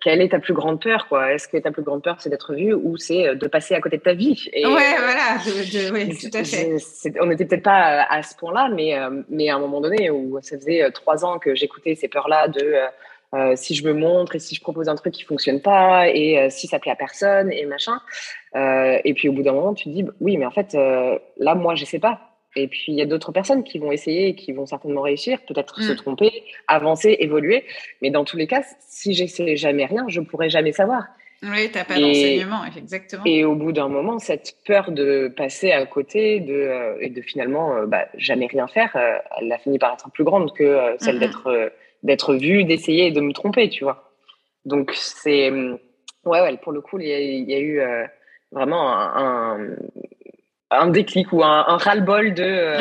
[0.00, 1.32] quelle est ta plus grande peur, quoi.
[1.32, 3.96] Est-ce que ta plus grande peur, c'est d'être vu ou c'est de passer à côté
[3.96, 4.48] de ta vie?
[4.52, 6.76] Et, Ouais, voilà, tout à fait.
[7.20, 8.94] on n'était peut-être pas à ce point-là, mais,
[9.28, 12.76] mais à un moment donné où ça faisait trois ans que j'écoutais ces peurs-là de
[13.56, 16.68] si je me montre et si je propose un truc qui fonctionne pas et si
[16.68, 17.98] ça plaît à personne et machin.
[18.54, 21.74] et puis au bout d'un moment, tu te dis, oui, mais en fait, là, moi,
[21.74, 24.52] je sais pas et puis, il y a d'autres personnes qui vont essayer et qui
[24.52, 25.96] vont certainement réussir, peut-être se mm.
[25.96, 27.64] tromper, avancer, évoluer.
[28.02, 31.06] Mais dans tous les cas, si j'essaie jamais rien, je pourrais jamais savoir.
[31.42, 33.24] Oui, tu n'as pas d'enseignement, exactement.
[33.24, 37.20] Et au bout d'un moment, cette peur de passer à côté de, euh, et de
[37.20, 40.94] finalement euh, bah, jamais rien faire, euh, elle a fini par être plus grande que
[40.98, 41.72] celle d'être
[42.04, 44.12] d'être vue, d'essayer et de me tromper, tu vois.
[44.64, 45.50] Donc, c'est.
[45.50, 47.80] Ouais, ouais, pour le coup, il y a, eu
[48.52, 49.76] vraiment un, un
[50.86, 52.78] déclic ou un, un ras-le-bol de, euh,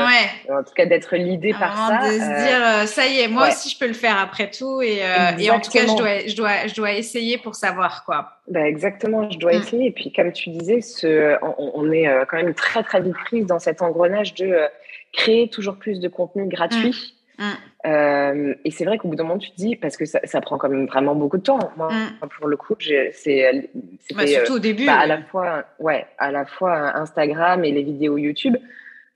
[0.49, 2.07] en tout cas d'être l'idée par ça.
[2.07, 4.49] De se euh, dire, euh, ça y est, moi aussi je peux le faire après
[4.49, 5.01] tout, et,
[5.39, 8.37] et en tout cas je dois, je dois, je dois essayer pour savoir quoi.
[8.47, 9.61] Bah exactement, je dois mm.
[9.61, 9.85] essayer.
[9.87, 13.45] Et puis comme tu disais, ce, on, on est quand même très très vite prise
[13.45, 14.57] dans cet engrenage de
[15.13, 16.89] créer toujours plus de contenu gratuit.
[16.89, 17.20] Mm.
[17.41, 17.87] Mm.
[17.87, 20.39] Euh, et c'est vrai qu'au bout d'un moment, tu te dis, parce que ça, ça,
[20.39, 21.71] prend quand même vraiment beaucoup de temps.
[21.75, 22.27] Moi, mm.
[22.37, 23.71] pour le coup, c'est
[24.15, 24.85] bah, surtout au début.
[24.85, 28.55] Bah, à la fois, ouais, à la fois Instagram et les vidéos YouTube.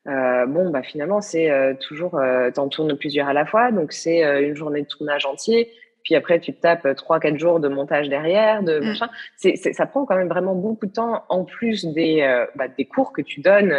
[0.07, 3.91] Euh, bon, bah finalement, c'est euh, toujours, euh, t'en tournes plusieurs à la fois, donc
[3.91, 5.71] c'est euh, une journée de tournage entier.
[6.03, 8.85] Puis après, tu te tapes trois, quatre jours de montage derrière, de mm.
[8.85, 9.09] machin.
[9.38, 13.11] C'est, ça prend quand même vraiment beaucoup de temps, en plus des, bah, des cours
[13.11, 13.75] que tu donnes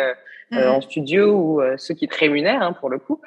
[0.50, 0.58] mm.
[0.58, 3.20] en studio ou ceux qui te rémunèrent, hein, pour le coup.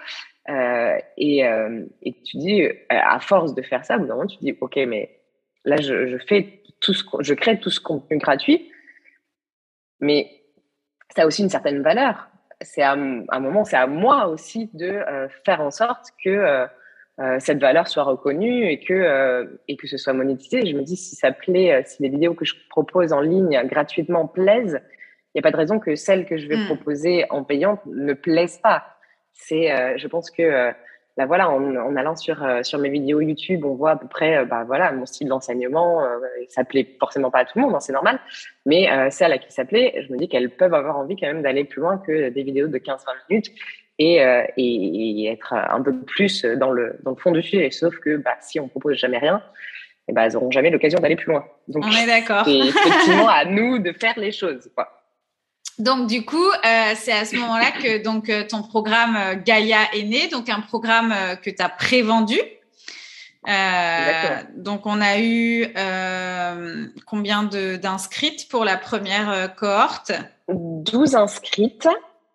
[0.49, 4.15] Euh, et, euh, et, tu dis, euh, à force de faire ça, au bout d'un
[4.15, 5.19] moment, tu dis, OK, mais
[5.63, 8.71] là, je, je, fais tout ce, je crée tout ce contenu gratuit,
[9.99, 10.27] mais
[11.15, 12.29] ça a aussi une certaine valeur.
[12.61, 14.99] C'est à, un moment, c'est à moi aussi de
[15.45, 16.67] faire en sorte que
[17.39, 20.65] cette valeur soit reconnue et que, et que ce soit monétisé.
[20.65, 24.27] Je me dis, si ça plaît, si les vidéos que je propose en ligne gratuitement
[24.27, 24.81] plaisent,
[25.33, 26.65] il n'y a pas de raison que celles que je vais mmh.
[26.65, 28.98] proposer en payant ne plaisent pas.
[29.39, 30.75] C'est, euh, je pense que là,
[31.17, 34.07] bah, voilà, en, en allant sur euh, sur mes vidéos YouTube, on voit à peu
[34.07, 36.03] près, bah voilà, mon style d'enseignement.
[36.49, 38.19] ça plaît forcément pas à tout le monde, hein, c'est normal.
[38.65, 41.41] Mais celles à qui ça plaît, je me dis qu'elles peuvent avoir envie quand même
[41.41, 42.99] d'aller plus loin que des vidéos de 15-20
[43.29, 43.51] minutes.
[44.01, 47.69] Et, euh, et, être un peu plus dans le, dans le fond du sujet.
[47.69, 49.43] Sauf que bah, si on propose jamais rien,
[50.07, 51.45] et eh ben, elles n'auront jamais l'occasion d'aller plus loin.
[51.67, 52.45] Donc, on est d'accord.
[52.45, 54.71] C'est effectivement à nous de faire les choses.
[54.73, 54.98] Quoi.
[55.79, 59.77] Donc du coup, euh, c'est à ce moment-là que donc euh, ton programme euh, Gaïa
[59.93, 62.37] est né, donc un programme que tu as prévendu.
[64.57, 65.67] donc on a eu
[67.05, 70.11] combien d'inscrites pour la première cohorte?
[70.49, 71.87] 12 inscrites.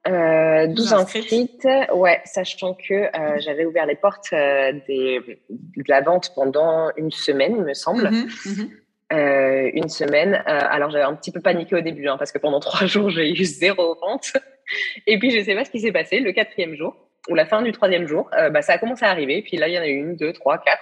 [0.06, 1.68] 12, inscrites.
[1.94, 7.62] ouais, sachant que j'avais ouvert les portes des, de la vente pendant une semaine, il
[7.62, 8.08] me semble.
[8.08, 8.68] Mm-hmm,
[9.14, 9.70] mm-hmm.
[9.74, 10.42] une semaine.
[10.46, 13.30] alors j'avais un petit peu paniqué au début hein, parce que pendant trois jours j'ai
[13.30, 14.32] eu zéro vente.
[15.06, 16.20] Et puis je sais pas ce qui s'est passé.
[16.20, 16.96] Le quatrième jour
[17.28, 19.42] ou la fin du troisième jour, bah, ça a commencé à arriver.
[19.42, 20.80] Puis là il y en a eu une, deux, trois, quatre.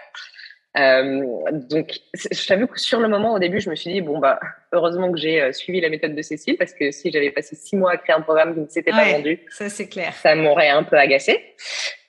[0.79, 4.19] Euh, donc, je t'avoue que sur le moment, au début, je me suis dit, bon,
[4.19, 4.41] bah,
[4.73, 7.77] heureusement que j'ai euh, suivi la méthode de Cécile, parce que si j'avais passé six
[7.77, 10.15] mois à créer un programme qui ne s'était pas vendu, ça c'est clair.
[10.15, 11.55] Ça m'aurait un peu agacé.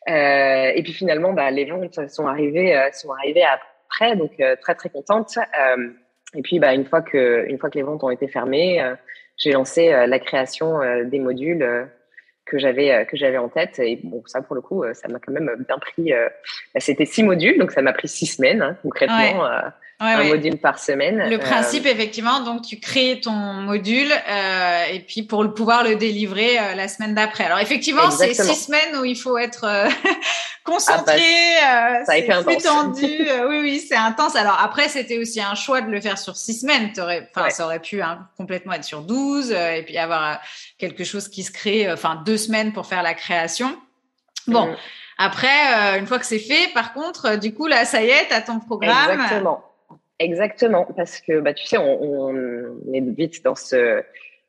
[0.09, 4.55] Euh, et puis finalement, bah, les ventes sont arrivées, euh, sont arrivées après, donc euh,
[4.61, 5.37] très très contente.
[6.35, 8.83] Et puis, bah, une fois que, une fois que les ventes ont été fermées,
[9.37, 11.89] j'ai lancé la création des modules
[12.45, 13.79] que j'avais euh, que j'avais en tête.
[13.79, 16.29] Et bon ça pour le coup euh, ça m'a quand même bien pris euh,
[16.73, 19.49] bah, c'était six modules donc ça m'a pris six semaines hein, concrètement
[19.99, 21.29] un module par semaine.
[21.29, 25.95] Le principe, effectivement, donc tu crées ton module euh, et puis pour le pouvoir le
[25.95, 27.45] délivrer la semaine d'après.
[27.45, 29.87] Alors effectivement, c'est six semaines où il faut être
[30.63, 31.21] concentré,
[31.63, 32.63] ah bah, ça a été intense.
[32.63, 33.05] tendu.
[33.47, 34.35] oui, oui, c'est intense.
[34.35, 36.91] Alors après, c'était aussi un choix de le faire sur six semaines.
[37.35, 40.39] Enfin, ça aurait pu hein, complètement être sur 12 et puis avoir
[40.77, 43.77] quelque chose qui se crée, enfin deux semaines pour faire la création.
[44.47, 44.67] Bon.
[44.67, 44.75] Mm.
[45.19, 48.33] Après, une fois que c'est fait, par contre, du coup, là, ça y est, tu
[48.33, 49.11] as ton programme.
[49.11, 49.63] Exactement.
[50.23, 54.03] Exactement, parce que bah, tu sais, on, on est vite dans ce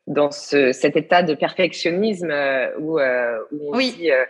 [0.07, 3.95] dans ce, cet état de perfectionnisme euh, où, euh, où on oui.
[3.97, 4.23] dit, euh,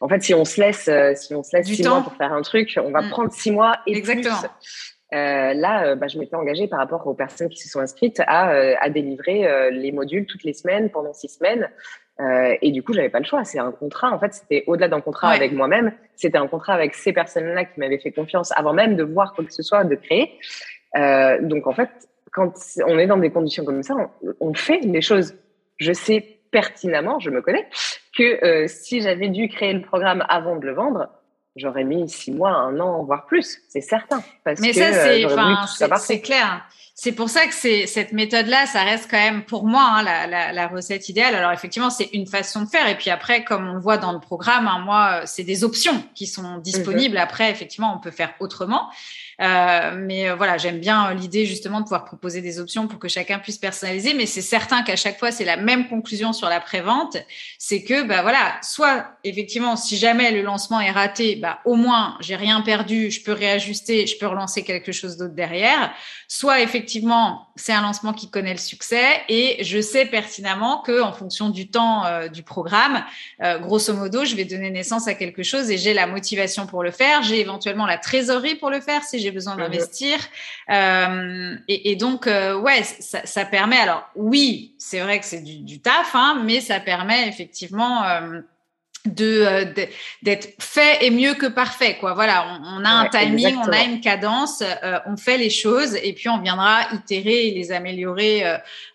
[0.00, 0.88] en fait, si on se laisse,
[1.20, 3.10] si on se laisse six mois pour faire un truc, on va mm.
[3.10, 4.36] prendre six mois et Exactement.
[4.36, 5.12] plus.
[5.12, 8.48] là, bah, je m'étais engagée par rapport aux personnes qui se sont inscrites à,
[8.80, 11.68] à délivrer les modules toutes les semaines pendant six semaines.
[12.62, 13.44] et du coup, j'avais pas le choix.
[13.44, 14.10] C'est un contrat.
[14.10, 15.92] En fait, c'était au-delà d'un contrat avec moi-même.
[16.16, 19.44] C'était un contrat avec ces personnes-là qui m'avaient fait confiance avant même de voir quoi
[19.44, 20.38] que ce soit, de créer.
[20.96, 21.90] Euh, donc en fait,
[22.32, 22.52] quand
[22.86, 23.94] on est dans des conditions comme ça,
[24.40, 25.34] on, fait les choses.
[25.76, 27.68] Je sais pertinemment, je me connais,
[28.16, 31.08] que euh, si j'avais dû créer le programme avant de le vendre,
[31.56, 34.22] j'aurais mis six mois, un an, voire plus, c'est certain.
[34.44, 36.64] Parce Mais ça, euh, c'est clair.
[36.94, 40.26] C'est pour ça que c'est cette méthode-là, ça reste quand même pour moi hein, la,
[40.26, 41.32] la, la, recette idéale.
[41.36, 42.88] Alors effectivement, c'est une façon de faire.
[42.88, 46.02] Et puis après, comme on le voit dans le programme, hein, moi, c'est des options
[46.16, 47.14] qui sont disponibles.
[47.14, 47.22] Mhm.
[47.22, 48.88] Après, effectivement, on peut faire autrement.
[49.40, 52.98] Euh, mais euh, voilà, j'aime bien euh, l'idée justement de pouvoir proposer des options pour
[52.98, 54.14] que chacun puisse personnaliser.
[54.14, 57.16] Mais c'est certain qu'à chaque fois, c'est la même conclusion sur la prévente,
[57.56, 62.16] c'est que bah voilà, soit effectivement, si jamais le lancement est raté, bah au moins
[62.20, 65.92] j'ai rien perdu, je peux réajuster, je peux relancer quelque chose d'autre derrière.
[66.26, 71.12] Soit effectivement, c'est un lancement qui connaît le succès et je sais pertinemment que en
[71.12, 73.04] fonction du temps du programme,
[73.60, 76.90] grosso modo, je vais donner naissance à quelque chose et j'ai la motivation pour le
[76.90, 79.60] faire, j'ai éventuellement la trésorerie pour le faire si j'ai besoin mhm.
[79.60, 80.18] d'investir.
[80.70, 83.78] Euh, et, donc, euh, ouais, ça, ça, permet.
[83.78, 88.02] Alors, oui, c'est vrai que c'est du, du, taf, hein, mais ça permet effectivement.
[89.08, 89.88] Euh, euh, de
[90.22, 92.14] d'être fait et mieux que parfait quoi.
[92.14, 96.12] Voilà on, a un timing on a une cadence euh, on fait les choses et
[96.12, 98.44] puis on viendra itérer et les améliorer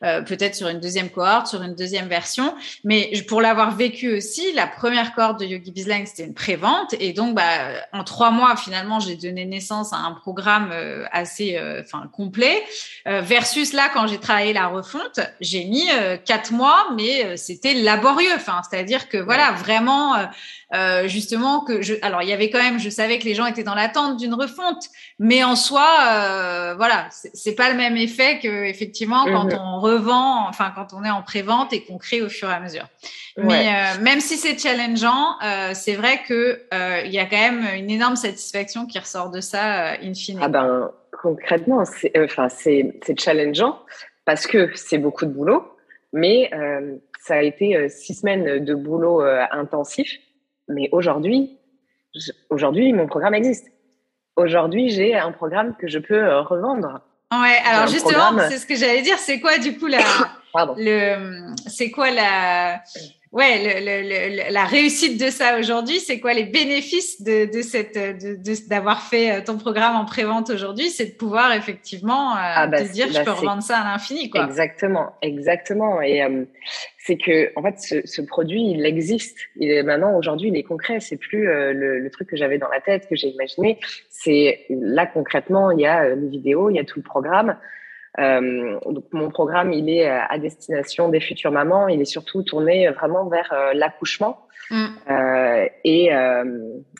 [0.04, 2.56] euh, peut-être sur une deuxième cohorte sur une deuxième version.
[2.84, 7.14] Mais pour l'avoir vécu aussi la première cohorte de Yogi Bizline c'était une prévente et
[7.14, 7.44] donc bah
[7.94, 10.72] en trois mois finalement j'ai donné naissance à un programme
[11.12, 12.64] assez enfin complet
[13.06, 15.88] versus là quand j'ai travaillé la refonte j'ai mis
[16.26, 18.34] quatre mois mais c'était laborieux.
[18.36, 20.26] Enfin c'est-à-dire que voilà vraiment euh,
[20.76, 21.94] euh, justement que je.
[22.02, 24.34] Alors il y avait quand même, je savais que les gens étaient dans l'attente d'une
[24.34, 24.84] refonte,
[25.20, 29.60] mais en soi, euh, voilà, c'est pas le même effet que effectivement quand mhm.
[29.60, 32.60] on revend, enfin quand on est en prévente et qu'on crée au fur et à
[32.60, 32.88] mesure.
[33.38, 35.38] Mais même si c'est challengeant,
[35.74, 36.62] c'est vrai que
[37.06, 40.40] il y a quand même une énorme satisfaction qui ressort de ça, in fine.
[40.42, 43.80] Ah ben concrètement, c'est enfin c'est challengeant
[44.26, 45.73] parce que c'est beaucoup de boulot,
[46.14, 46.50] mais
[47.24, 50.12] ça a été euh, six semaines de boulot euh, intensif.
[50.68, 51.58] Mais aujourd'hui,
[52.50, 53.68] aujourd'hui, mon programme existe.
[54.36, 57.00] Aujourd'hui, j'ai un programme que je peux euh, revendre.
[57.32, 59.18] Ouais, alors justement, c'est ce que j'allais dire.
[59.20, 60.00] C'est quoi, du coup, la,
[60.78, 62.84] le, c'est quoi la,
[63.34, 67.98] ouais, le, le, la réussite de ça aujourd'hui, c'est quoi les bénéfices de, de cette,
[68.70, 72.84] d'avoir fait euh, ton programme en prévente aujourd'hui, c'est de pouvoir effectivement euh, ah bah,
[72.84, 74.46] te dire je bah, peux revendre ça à l'infini, quoi.
[74.46, 76.02] Exactement, exactement.
[76.02, 76.46] Et euh,
[77.00, 79.38] c'est que en fait, ce, ce, produit, il existe.
[79.56, 81.00] Il est maintenant aujourd'hui, il est concret.
[81.00, 83.80] C'est plus le, le, truc que j'avais dans la tête, que j'ai imaginé.
[84.10, 87.58] C'est là concrètement, il y a une vidéo, il y a tout le programme.
[88.20, 91.88] Euh, donc mon programme, il est euh, à destination des futures mamans.
[91.88, 94.48] Il est surtout tourné vraiment vers euh, l'accouchement.
[94.70, 94.86] Mm.
[95.10, 96.10] Euh, et,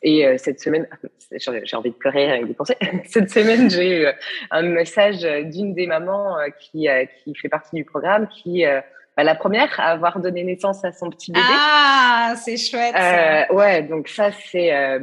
[0.04, 0.88] et cette semaine,
[1.32, 2.78] j'ai envie de pleurer avec des pensées.
[3.06, 4.08] cette semaine, j'ai eu
[4.52, 6.88] un message d'une des mamans qui,
[7.24, 8.66] qui fait partie du programme qui
[9.16, 11.46] bah, la première à avoir donné naissance à son petit bébé.
[11.48, 12.96] Ah, c'est chouette.
[12.96, 15.00] Euh, ouais, donc ça c'est euh,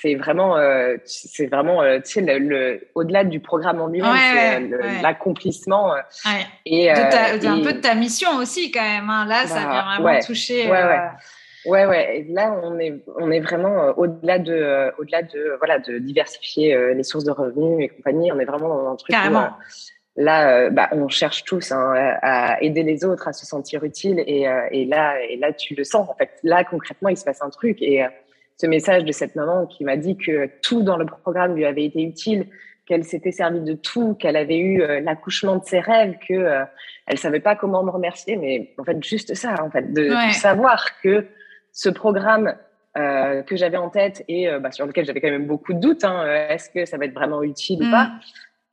[0.00, 4.14] c'est vraiment euh, c'est vraiment euh, tu sais le, le au-delà du programme en lui-même,
[4.14, 5.94] c'est euh, l'accomplissement
[6.66, 9.08] et, de un peu de ta mission aussi quand même.
[9.10, 9.26] Hein.
[9.26, 10.70] Là, ça bah, vient vraiment toucher.
[10.70, 11.00] Ouais, ouais.
[11.66, 12.18] Ouais, ouais.
[12.18, 17.02] Et là, on est, on est vraiment au-delà de, au-delà de, voilà, de diversifier les
[17.02, 18.30] sources de revenus et compagnie.
[18.30, 19.10] On est vraiment dans un truc.
[19.10, 19.48] Carrément.
[20.16, 24.22] Là, euh, bah, on cherche tous hein, à aider les autres, à se sentir utile,
[24.26, 26.08] et, euh, et, là, et là, tu le sens.
[26.08, 27.82] En fait, là, concrètement, il se passe un truc.
[27.82, 28.08] Et euh,
[28.56, 31.84] ce message de cette maman qui m'a dit que tout dans le programme lui avait
[31.84, 32.46] été utile,
[32.86, 36.64] qu'elle s'était servie de tout, qu'elle avait eu l'accouchement de ses rêves, que
[37.06, 41.00] elle savait pas comment me remercier, mais en fait, juste ça, en fait, de, savoir
[41.02, 41.26] que
[41.72, 42.54] ce programme
[42.94, 46.26] que j'avais en tête et bah, sur lequel j'avais quand même beaucoup de doutes, hein,
[46.50, 47.90] est-ce que ça va être vraiment utile ou mm.
[47.90, 48.10] pas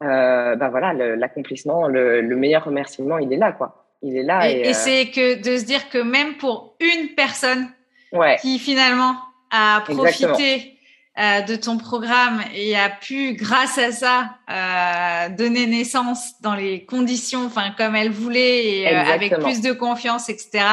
[0.01, 3.85] euh, bah voilà, l'accomplissement, le, le, meilleur remerciement, il est là, quoi.
[4.01, 4.49] Il est là.
[4.49, 7.67] Et, et, euh, c'est que de se dire que même pour une personne
[8.13, 8.37] ouais.
[8.41, 9.15] qui finalement
[9.51, 10.77] a profité
[11.19, 16.85] euh, de ton programme et a pu, grâce à ça, euh, donner naissance dans les
[16.85, 20.63] conditions, enfin comme elle voulait, et avec plus de confiance, etc.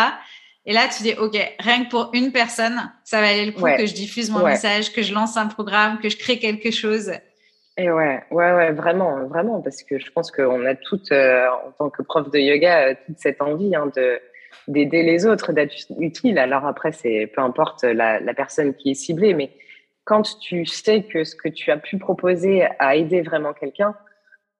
[0.64, 3.64] Et là, tu dis, OK, rien que pour une personne, ça va aller le coup
[3.64, 7.10] que je diffuse mon message, que je lance un programme, que je crée quelque chose.
[7.78, 11.70] Et ouais, ouais, ouais, vraiment, vraiment, parce que je pense qu'on a toutes, euh, en
[11.70, 14.20] tant que prof de yoga, euh, toute cette envie hein, de
[14.66, 16.38] d'aider les autres, d'être utile.
[16.38, 19.50] Alors après, c'est peu importe la, la, personne qui est ciblée, mais
[20.04, 23.94] quand tu sais que ce que tu as pu proposer a aidé vraiment quelqu'un,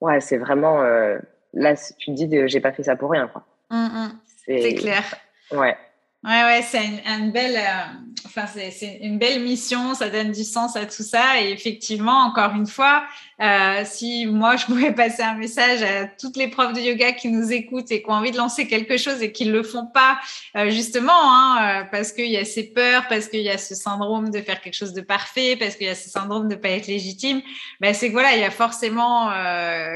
[0.01, 1.19] ouais, c'est vraiment euh,
[1.53, 3.45] là, tu te dis, j'ai pas fait ça pour rien, quoi.
[3.71, 4.11] Mmh, mmh.
[4.47, 5.03] c'est clair.
[5.51, 5.77] Ouais.
[6.25, 10.75] Ouais, ouais, c'est une, belle, euh, enfin c'est une belle mission, ça donne du sens
[10.75, 11.41] à tout ça.
[11.41, 13.05] Et effectivement, encore une fois,
[13.41, 17.29] euh, si moi je pouvais passer un message à toutes les profs de yoga qui
[17.29, 19.87] nous écoutent et qui ont envie de lancer quelque chose et qui ne le font
[19.87, 20.19] pas,
[20.57, 24.31] euh, justement, hein, parce qu'il y a ces peurs, parce qu'il y a ce syndrome
[24.31, 26.89] de faire quelque chose de parfait, parce qu'il y a ce syndrome de pas être
[26.89, 27.43] légitime,
[27.79, 29.31] ben c'est que voilà, il y a forcément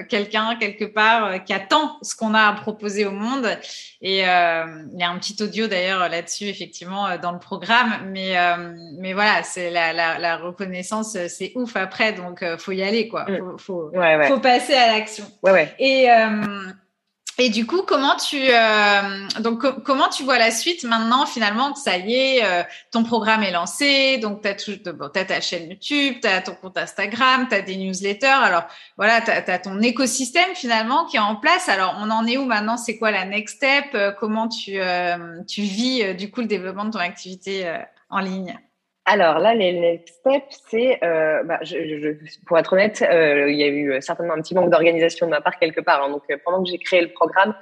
[0.09, 3.59] quelqu'un quelque part qui attend ce qu'on a à proposer au monde.
[4.01, 8.11] Et il y a un petit audio d'ailleurs là-dessus, effectivement, dans le programme.
[8.13, 8.37] Mais,
[8.99, 13.25] mais voilà, c'est la, la, la, reconnaissance, c'est ouf après, donc faut y aller, quoi.
[13.29, 13.59] Mm.
[13.59, 13.91] Faut,
[14.29, 15.25] faut, passer à l'action.
[15.79, 16.73] Et, euh,
[17.39, 21.79] et du coup, comment tu, euh, donc, comment tu vois la suite maintenant, finalement, que
[21.79, 24.49] ça y est, euh, ton programme est lancé, donc tu
[24.87, 28.27] as, bon, ta chaîne YouTube, tu as ton compte Instagram, tu as des newsletters.
[28.27, 28.65] Alors,
[28.97, 31.69] voilà, tu as, ton écosystème finalement qui est en place.
[31.69, 32.77] Alors, on en est où maintenant?
[32.77, 33.97] C'est quoi la next step?
[34.21, 34.79] Comment tu,
[35.49, 37.73] tu vis, du coup, le développement de ton activité
[38.11, 38.59] en ligne?
[39.05, 43.57] Alors là, les next steps, c'est, euh, bah, je, je, pour être honnête, euh, il
[43.57, 46.05] y a eu certainement un petit manque d'organisation de ma part quelque part.
[46.05, 46.11] Hein.
[46.11, 47.53] donc euh, pendant que j'ai créé le programme,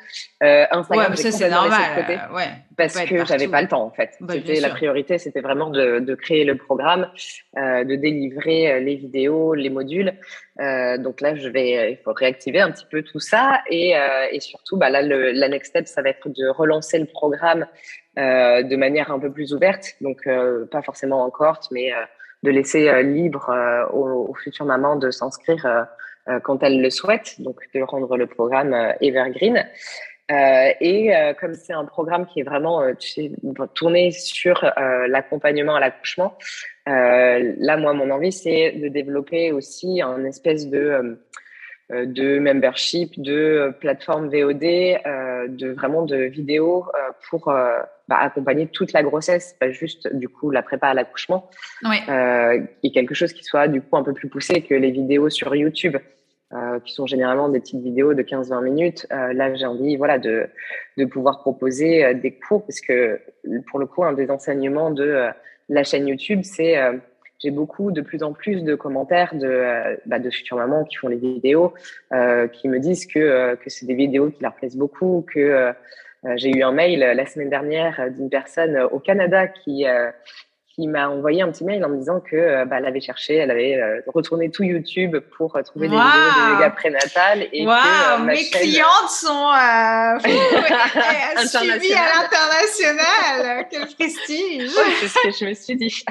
[0.42, 3.82] euh, Instagram, ouais, ça c'est normal, côté euh, ouais, parce que j'avais pas le temps
[3.82, 4.16] en fait.
[4.20, 7.08] Bah, c'était la priorité, c'était vraiment de, de, créer le programme,
[7.56, 10.12] euh, de délivrer les vidéos, les modules.
[10.58, 13.94] donc là, je vais, il faut réactiver un petit peu tout ça et,
[14.30, 17.66] et surtout, bah là, le, la next step, ça va être de relancer le programme
[18.18, 21.96] euh, de manière un peu plus ouverte, donc euh, pas forcément en cohorte, mais euh,
[22.42, 23.54] de laisser libre
[23.92, 25.86] aux, futures mamans de s'inscrire
[26.42, 29.66] quand elles le souhaitent, donc de rendre le programme evergreen.
[30.30, 32.82] et comme c'est un programme qui est vraiment
[33.74, 34.72] tourné sur
[35.06, 36.34] l'accompagnement à l'accouchement,
[36.86, 41.14] là, moi, mon envie, c'est de développer aussi un espèce de euh,
[41.90, 46.86] de membership, de euh, plateforme VOD, euh, de vraiment de vidéos
[47.28, 51.50] pour bah, accompagner toute la grossesse, pas juste du coup la prépa à l'accouchement,
[51.84, 51.96] oui.
[52.82, 55.54] et quelque chose qui soit du coup un peu plus poussé que les vidéos sur
[55.54, 55.96] YouTube.
[56.52, 59.06] Euh, qui sont généralement des petites vidéos de 15-20 minutes.
[59.12, 60.48] Euh, là, j'ai envie, voilà, de,
[60.96, 63.20] de pouvoir proposer des cours, parce que
[63.68, 65.28] pour le coup, un des enseignements de
[65.68, 66.76] la chaîne YouTube, c'est
[67.42, 70.96] j'ai beaucoup de plus en plus de commentaires de, euh, bah, de futures mamans qui
[70.96, 71.74] font les vidéos,
[72.12, 75.72] euh, qui me disent que, euh, que c'est des vidéos qui leur plaisent beaucoup, que
[76.36, 79.86] j'ai eu un mail la semaine dernière d'une personne au Canada qui,
[80.80, 83.36] qui m'a envoyé un petit mail en me disant que euh, bah, elle avait cherché,
[83.36, 87.64] elle avait euh, retourné tout YouTube pour euh, trouver des vidéos de yoga prénatal et
[87.64, 89.50] que, mes clientes sont
[91.58, 93.66] suivies à l'international.
[93.70, 94.70] Quel prestige
[95.00, 96.04] C'est ce que je me suis dit.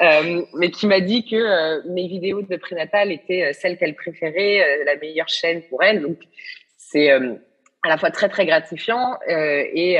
[0.54, 5.28] mais qui m'a dit que mes vidéos de prénatal étaient celles qu'elle préférait, la meilleure
[5.28, 6.02] chaîne pour elle.
[6.02, 6.18] Donc
[6.76, 9.98] c'est à la fois très très gratifiant et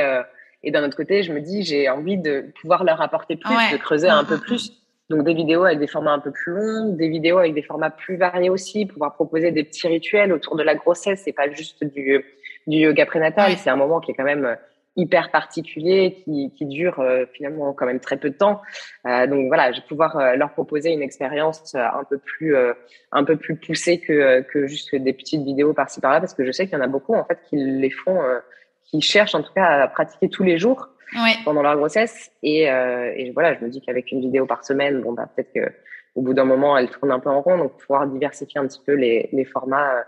[0.63, 3.77] et d'un autre côté, je me dis, j'ai envie de pouvoir leur apporter plus, de
[3.77, 4.73] creuser un peu plus.
[5.09, 7.89] Donc des vidéos avec des formats un peu plus longs, des vidéos avec des formats
[7.89, 11.23] plus variés aussi, pouvoir proposer des petits rituels autour de la grossesse.
[11.25, 12.23] C'est pas juste du,
[12.67, 14.55] du yoga prénatal, c'est un moment qui est quand même
[14.95, 18.61] hyper particulier qui, qui dure euh, finalement quand même très peu de temps.
[19.05, 22.55] Euh, donc voilà, je vais pouvoir euh, leur proposer une expérience un peu plus
[23.11, 26.51] un peu plus poussée que que juste des petites vidéos par-ci par-là parce que je
[26.51, 28.19] sais qu'il y en a beaucoup en fait qui les font
[28.91, 30.89] qui cherchent en tout cas à pratiquer tous les jours
[31.43, 32.31] pendant leur grossesse.
[32.43, 35.73] Et, et voilà, je me dis qu'avec une vidéo par semaine, bon bah peut-être que
[36.15, 37.57] au bout d'un moment, elles tournent un peu en rond.
[37.57, 40.05] Donc pouvoir diversifier un petit peu les les formats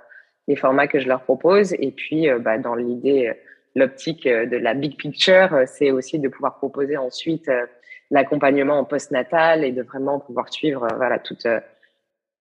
[0.47, 1.73] les formats que je leur propose.
[1.73, 3.33] Et puis bah dans l'idée
[3.75, 7.65] l'optique euh, de la big picture, euh, c'est aussi de pouvoir proposer ensuite euh,
[8.11, 11.47] l'accompagnement en postnatal et de vraiment pouvoir suivre voilà toutes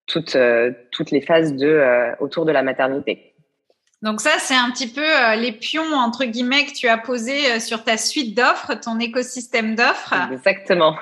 [0.07, 0.36] toutes
[0.90, 3.32] toutes les phases de autour de la maternité.
[4.03, 5.07] Donc ça, c'est un petit peu
[5.38, 10.14] les pions entre guillemets que tu as posés sur ta suite d'offres, ton écosystème d'offres.
[10.32, 10.96] Exactement,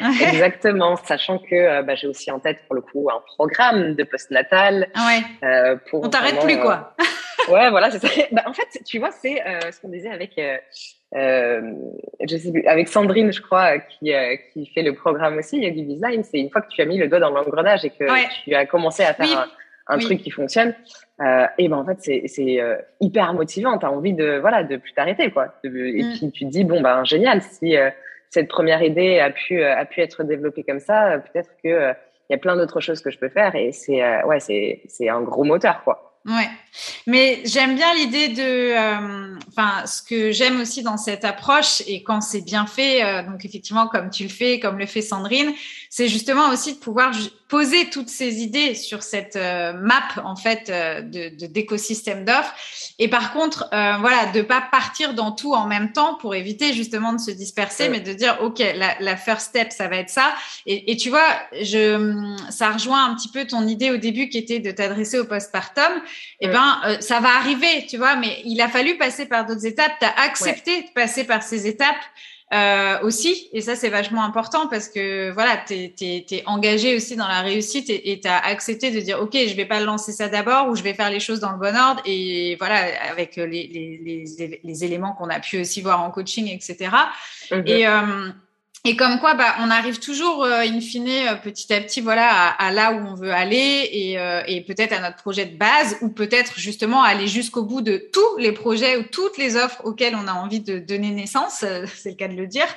[0.00, 0.96] exactement.
[1.04, 4.88] Sachant que bah, j'ai aussi en tête pour le coup un programme de postnatal.
[4.96, 5.76] Ouais.
[5.90, 6.94] pour On t'arrête plus quoi.
[7.48, 8.08] ouais, voilà, c'est ça.
[8.32, 10.56] Bah, en fait, tu vois, c'est euh, ce qu'on disait avec, euh,
[11.14, 11.72] euh,
[12.28, 15.82] je sais plus, avec Sandrine, je crois, qui, euh, qui fait le programme aussi, Yogi
[15.84, 16.24] Design.
[16.24, 18.04] C'est une fois que tu as mis le doigt dans l'engrenage et que
[18.44, 19.48] tu as commencé à faire un,
[19.96, 20.74] truc qui fonctionne,
[21.20, 22.60] et ben en fait, c'est
[23.00, 23.78] hyper motivant.
[23.78, 25.54] Tu as envie de, voilà, de plus t'arrêter, quoi.
[25.64, 26.12] et mm.
[26.18, 27.76] puis tu te dis, bon, ben génial, si
[28.28, 31.94] cette première idée a pu, a pu être développée comme ça, peut-être que
[32.28, 35.08] il y a plein d'autres choses que je peux faire et c'est ouais c'est c'est
[35.08, 36.18] un gros moteur quoi.
[36.26, 36.48] Ouais,
[37.06, 42.02] mais j'aime bien l'idée de, euh, enfin, ce que j'aime aussi dans cette approche et
[42.02, 45.52] quand c'est bien fait, euh, donc effectivement comme tu le fais, comme le fait Sandrine,
[45.90, 47.12] c'est justement aussi de pouvoir
[47.48, 52.54] poser toutes ces idées sur cette euh, map en fait de d'écosystème d'offres.
[52.98, 57.12] Et par contre, voilà, de pas partir dans tout en même temps pour éviter justement
[57.12, 60.34] de se disperser, mais de dire ok, la, la, first step, ça va être ça.
[60.66, 64.38] Et, et tu vois, je, ça rejoint un petit peu ton idée au début qui
[64.38, 66.02] était de t'adresser au postpartum
[66.40, 69.66] eh ben, euh, ça va arriver, tu vois, mais il a fallu passer par d'autres
[69.66, 69.92] étapes.
[70.00, 71.96] Tu as accepté de passer par ces étapes
[72.54, 77.28] euh, aussi, et ça, c'est vachement important parce que voilà, tu es, engagé aussi dans
[77.28, 80.68] la réussite et tu as accepté de dire, OK, je vais pas lancer ça d'abord
[80.68, 84.00] ou je vais faire les choses dans le bon ordre et voilà, avec les, les,
[84.02, 86.90] les, les éléments qu'on a pu aussi voir en coaching, etc.
[87.66, 87.84] Et
[88.84, 92.50] et comme quoi, bah, on arrive toujours, euh, in fine, euh, petit à petit, voilà,
[92.50, 95.98] à, là où on veut aller et, euh, et peut-être à notre projet de base
[96.00, 100.14] ou peut-être justement aller jusqu'au bout de tous les projets ou toutes les offres auxquelles
[100.14, 101.64] on a envie de donner naissance,
[101.96, 102.68] c'est le cas de le dire.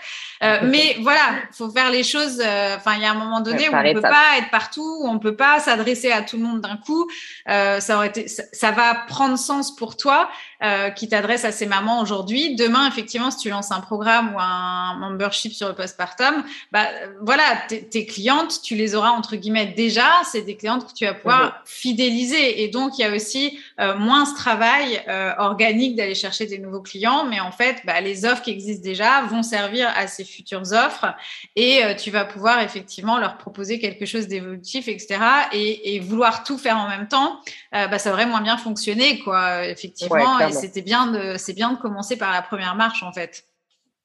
[0.41, 1.21] mais voilà,
[1.51, 2.41] faut faire les choses.
[2.75, 5.07] Enfin, il y a un moment donné où on ne peut pas être partout, où
[5.07, 7.07] on peut pas s'adresser à tout le monde d'un coup.
[7.47, 10.29] ça aurait été, ça, va prendre sens pour toi
[10.95, 12.55] qui t'adresse à ces mamans aujourd'hui.
[12.55, 16.85] Demain, effectivement, si tu lances un programme ou un membership sur le postpartum, bah,
[17.21, 21.13] voilà, tes clientes, tu les auras entre guillemets déjà, c'est des clientes que tu vas
[21.13, 21.51] pouvoir mhm.
[21.65, 22.63] fidéliser.
[22.63, 26.57] Et donc, il y a aussi euh, moins ce travail euh, organique d'aller chercher des
[26.57, 30.23] nouveaux clients, mais en fait, bah, les offres qui existent déjà vont servir à ces
[30.23, 31.13] futures offres
[31.55, 35.19] et euh, tu vas pouvoir effectivement leur proposer quelque chose d'évolutif, etc.
[35.53, 37.39] Et, vouloir tout faire en même temps,
[37.71, 40.39] bah, ça aurait moins bien fonctionné, quoi, effectivement.
[40.51, 43.43] C'était bien de, c'est bien de commencer par la première marche, en fait.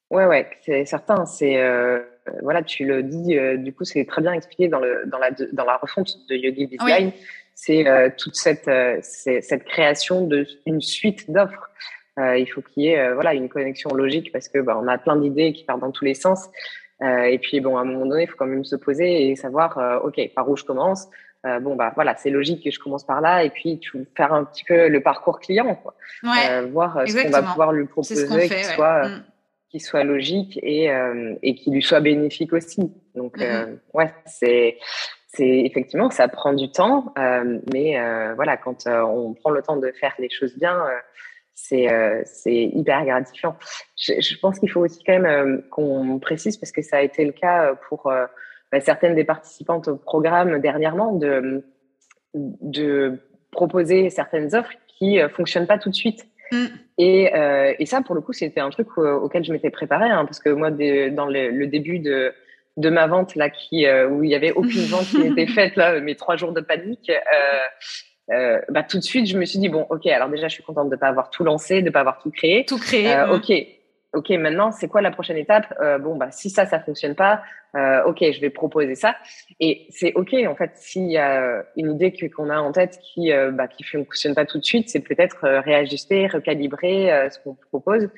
[0.09, 1.25] Ouais, ouais, c'est certain.
[1.25, 1.99] C'est euh,
[2.41, 3.37] voilà, tu le dis.
[3.37, 6.35] Euh, du coup, c'est très bien expliqué dans le dans la dans la refonte de
[6.35, 7.11] Yogi Design.
[7.55, 8.69] C'est euh, toute cette
[9.01, 11.69] cette création de une suite d'offres.
[12.17, 15.17] il faut qu'il y ait voilà une connexion logique parce que bah, on a plein
[15.17, 16.49] d'idées qui partent dans tous les sens.
[17.01, 20.01] et puis bon, à un moment donné, il faut quand même se poser et savoir,
[20.03, 21.09] ok, par où je commence.
[21.43, 24.43] Bon bah voilà, c'est logique que je commence par là et puis tu faire un
[24.43, 25.95] petit peu le parcours client, quoi.
[26.23, 29.23] Ouais, voir ce qu'on va pouvoir lui proposer, qu qui soit mm
[29.69, 32.91] qui soit logique et, euh, et qui lui soit bénéfique aussi.
[33.15, 33.77] Donc, euh, mm-hmm.
[33.93, 34.77] ouais, c'est
[35.29, 39.61] c'est effectivement ça prend du temps, euh, mais euh, voilà, quand euh, on prend le
[39.61, 40.83] temps de faire les choses bien,
[41.53, 41.87] c'est
[42.25, 43.57] c'est hyper gratifiant.
[43.97, 47.25] Je, je pense qu'il faut aussi quand même qu'on précise parce que ça a été
[47.25, 48.11] le cas pour
[48.71, 51.63] bah, certaines des participantes au programme dernièrement de
[52.33, 53.19] de
[53.51, 56.27] proposer certaines offres qui fonctionnent pas tout de suite.
[56.51, 56.65] Mm.
[56.97, 60.25] Et, euh, et, ça, pour le coup, c'était un truc auquel je m'étais préparée, hein,
[60.25, 62.33] parce que moi, dans le, le, début de,
[62.77, 65.75] de ma vente, là, qui, euh, où il y avait aucune vente qui était faite,
[65.75, 69.59] là, mes trois jours de panique, euh, euh, bah, tout de suite, je me suis
[69.59, 72.01] dit, bon, ok, alors déjà, je suis contente de pas avoir tout lancé, de pas
[72.01, 72.65] avoir tout créé.
[72.65, 73.13] Tout créé.
[73.13, 73.51] Euh, ok,
[74.13, 75.73] ok, maintenant, c'est quoi la prochaine étape?
[75.81, 77.41] Euh, Bon, bah, si ça, ça fonctionne pas,
[77.75, 79.15] euh, ok, je vais proposer ça.
[79.59, 83.31] Et c'est ok, en fait, s'il y a une idée qu'on a en tête qui
[83.31, 87.39] euh, bah, qui fonctionne pas tout de suite, c'est peut-être euh, réajuster, recalibrer euh, ce
[87.39, 88.09] qu'on propose.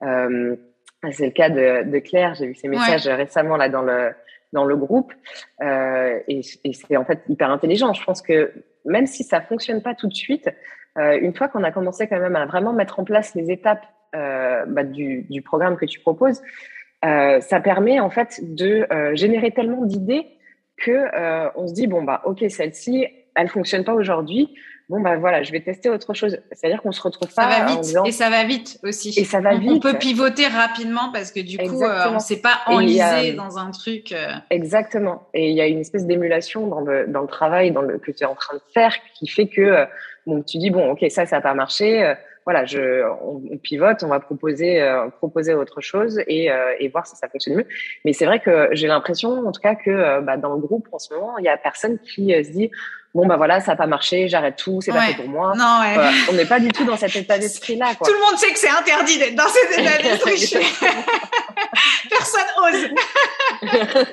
[0.00, 2.34] c'est le cas de, de Claire.
[2.34, 4.12] J'ai vu ses messages récemment là dans le
[4.52, 5.12] dans le groupe,
[5.60, 7.92] et, et c'est en fait hyper intelligent.
[7.92, 8.52] Je pense que
[8.84, 10.48] même si ça fonctionne pas tout de suite,
[10.96, 14.84] une fois qu'on a commencé quand même à vraiment mettre en place les étapes bah,
[14.84, 16.40] du, du, programme que tu proposes,
[17.02, 20.26] ça permet en fait de générer tellement d'idées
[20.76, 21.06] que
[21.56, 24.54] on se dit bon bah ok celle-ci elle fonctionne pas aujourd'hui
[24.88, 26.38] bon bah voilà, je vais tester autre chose.
[26.52, 29.12] C'est-à-dire qu'on se retrouve pas ça va vite et ça va vite aussi.
[29.16, 29.70] Et ça va on, vite.
[29.70, 33.58] On peut pivoter rapidement parce que du coup, euh, on ne s'est pas enlisé dans
[33.58, 34.12] un truc.
[34.12, 34.32] Euh.
[34.50, 35.28] Exactement.
[35.34, 38.10] Et il y a une espèce d'émulation dans le dans le travail, dans le que
[38.10, 39.86] tu es en train de faire, qui fait que euh,
[40.26, 42.14] bon, tu dis bon, ok, ça, ça n'a pas marché.
[42.44, 44.80] voilà, je, on, pivote, on va proposer,
[45.18, 46.48] proposer autre chose et,
[46.78, 47.66] et voir si ça fonctionne mieux.
[48.04, 50.98] Mais c'est vrai que j'ai l'impression, en tout cas, que bah, dans le groupe en
[50.98, 52.70] ce moment, il y a personne qui se dit
[53.16, 55.54] bon bah voilà ça n'a pas marché j'arrête tout c'est pas fait pour moi.
[55.56, 56.10] Non, ouais.
[56.30, 58.58] on n'est pas du tout dans cet état d'esprit là tout le monde sait que
[58.58, 60.58] c'est interdit d'être dans cet état d'esprit.
[62.10, 62.88] Personne ose.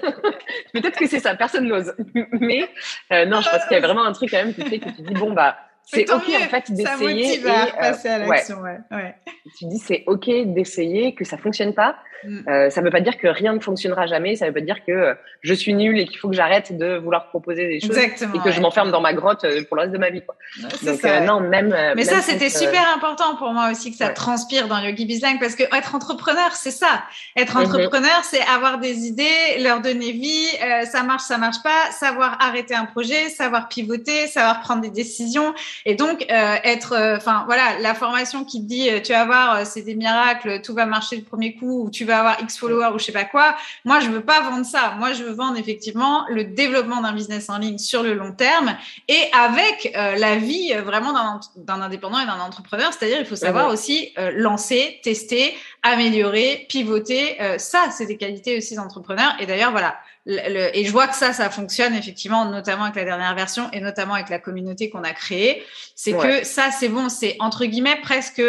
[0.73, 1.93] Peut-être que c'est ça personne n'ose.
[2.39, 2.67] Mais
[3.11, 4.89] euh, non je pense qu'il y a vraiment un truc quand même qui fait que
[4.89, 8.79] tu dis bon bah c'est ok en fait d'essayer et à passer à l'action ouais.
[8.91, 9.15] ouais.
[9.57, 12.39] tu dis c'est ok d'essayer que ça fonctionne pas Mm.
[12.47, 14.35] Euh, ça ne veut pas dire que rien ne fonctionnera jamais.
[14.35, 16.75] Ça ne veut pas dire que euh, je suis nulle et qu'il faut que j'arrête
[16.75, 19.83] de vouloir proposer des choses et que je m'enferme dans ma grotte euh, pour le
[19.83, 20.21] reste de ma vie.
[20.25, 20.35] Quoi.
[20.61, 21.75] Donc ça, non, même.
[21.95, 25.55] Mais ça, c'était super important pour moi aussi que ça transpire dans Yogi Bizlang parce
[25.55, 27.03] que être entrepreneur, c'est ça.
[27.35, 27.65] Être mm-hmm.
[27.65, 30.47] entrepreneur, c'est avoir des idées, leur donner vie.
[30.85, 31.91] ça marche, ça marche pas.
[31.91, 35.53] Savoir arrêter un projet, savoir pivoter, savoir prendre des décisions
[35.85, 37.15] et donc être.
[37.17, 40.85] Enfin voilà, la formation qui te dit tu vas voir, c'est des miracles, tout va
[40.85, 43.55] marcher le premier coup ou tu vas avoir X followers ou je sais pas quoi.
[43.85, 44.95] Moi, je veux pas vendre ça.
[44.97, 48.75] Moi, je veux vendre effectivement le développement d'un business en ligne sur le long terme
[49.07, 51.13] et avec euh, la vie euh, vraiment
[51.55, 52.91] d'un indépendant et d'un entrepreneur.
[52.93, 57.37] C'est-à-dire, il faut savoir aussi euh, lancer, tester, améliorer, pivoter.
[57.57, 59.35] ça, c'est des qualités aussi d'entrepreneur.
[59.39, 59.95] Et d'ailleurs, voilà.
[60.25, 64.13] Et je vois que ça, ça fonctionne effectivement, notamment avec la dernière version et notamment
[64.13, 65.63] avec la communauté qu'on a créée.
[65.95, 68.41] C'est que ça, c'est bon, c'est entre guillemets presque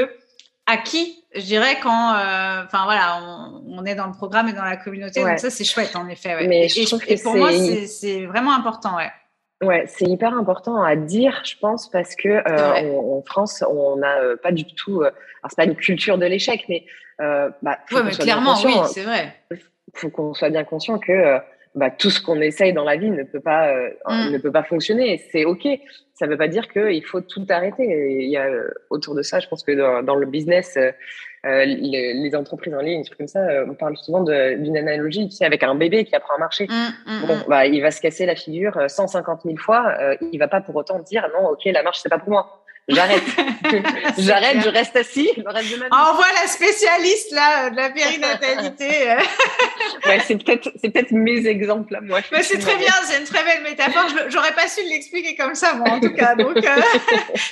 [0.66, 3.20] acquis je dirais quand, euh, enfin voilà,
[3.66, 6.36] on, est dans le programme et dans la communauté, donc ça c'est chouette en effet.
[6.36, 6.46] Ouais.
[6.46, 7.50] Mais je que pour moi
[7.86, 9.10] c'est vraiment important, ouais.
[9.62, 14.18] Ouais, c'est hyper important à dire, je pense, parce que euh, en France, on n'a
[14.18, 15.00] euh, pas du tout.
[15.00, 15.14] alors
[15.48, 16.84] c'est pas une culture de l'échec, mais
[17.18, 19.34] bah, ouais, mais clairement, oui, c'est vrai.
[19.94, 21.38] Faut qu'on soit bien conscient que
[21.74, 23.74] bah, tout ce qu'on essaye dans la vie ne peut pas
[24.06, 24.30] mm.
[24.30, 25.22] ne peut pas fonctionner.
[25.32, 25.66] C'est ok.
[26.14, 27.84] Ça ne veut pas dire qu'il faut tout arrêter.
[27.84, 28.48] il y a
[28.90, 30.78] autour de ça, je pense que dans, dans le business,
[31.44, 35.28] euh, les, les, entreprises en ligne, trucs comme ça, euh, on parle souvent d'une analogie,
[35.28, 36.66] tu sais, avec un bébé qui apprend à marcher.
[36.66, 40.16] Mmh, mmh, bon, bah, il va se casser la figure 150 euh, 000 fois, euh,
[40.32, 42.63] il va pas pour autant dire non, ok, la marche c'est pas pour moi.
[42.88, 43.22] J'arrête.
[44.18, 45.90] J'arrête, je reste assis le reste de ma vie.
[45.90, 48.84] Envoie la spécialiste là de la périnatalité.
[50.06, 52.20] ouais, c'est peut-être c'est peut-être mes exemples là moi.
[52.30, 54.06] Mais c'est très bien, c'est une très belle métaphore.
[54.28, 56.34] J'aurais pas su l'expliquer comme ça moi en tout cas.
[56.34, 56.58] Donc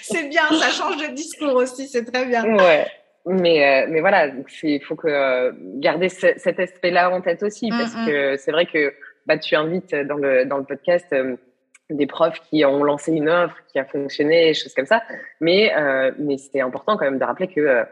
[0.02, 2.44] c'est bien, ça change de discours aussi, c'est très bien.
[2.44, 2.86] Ouais.
[3.24, 4.30] Mais, euh, mais voilà,
[4.62, 8.06] il faut que euh, garder cet aspect-là en tête aussi, mm, parce mm.
[8.06, 8.92] que c'est vrai que
[9.26, 11.36] bah, tu invites dans le, dans le podcast euh,
[11.96, 15.02] des profs qui ont lancé une offre, qui a fonctionné, choses comme ça.
[15.40, 15.72] Mais,
[16.18, 17.84] mais c'était important quand même de rappeler que,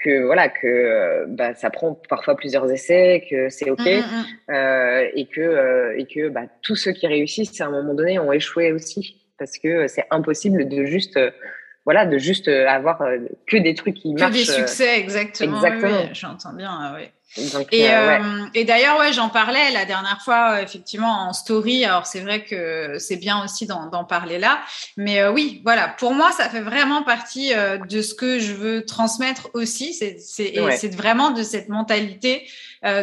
[0.00, 4.52] que voilà, que bah, ça prend parfois plusieurs essais, que c'est OK, mm,
[5.14, 8.72] et que, et que bah, tous ceux qui réussissent à un moment donné ont échoué
[8.72, 11.18] aussi, parce que c'est impossible de juste
[11.86, 14.32] voilà, de juste euh, avoir euh, que des trucs qui marchent.
[14.32, 15.56] Que des euh, succès, exactement.
[15.56, 16.12] Exactement.
[16.12, 17.04] J'entends bien, oui.
[17.72, 17.88] Et,
[18.54, 21.84] et d'ailleurs, ouais, j'en parlais la dernière fois, effectivement, en story.
[21.84, 24.60] Alors, c'est vrai que c'est bien aussi d'en parler là.
[24.96, 27.52] Mais oui, voilà, pour moi, ça fait vraiment partie
[27.88, 29.94] de ce que je veux transmettre aussi.
[29.94, 32.48] C'est vraiment de cette mentalité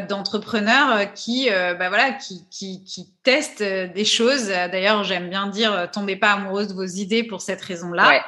[0.09, 4.47] d'entrepreneur qui, bah, voilà, qui, qui, qui teste euh, des choses.
[4.47, 8.21] D'ailleurs, j'aime bien dire euh, tombez pas amoureuse de vos idées pour cette raison-là.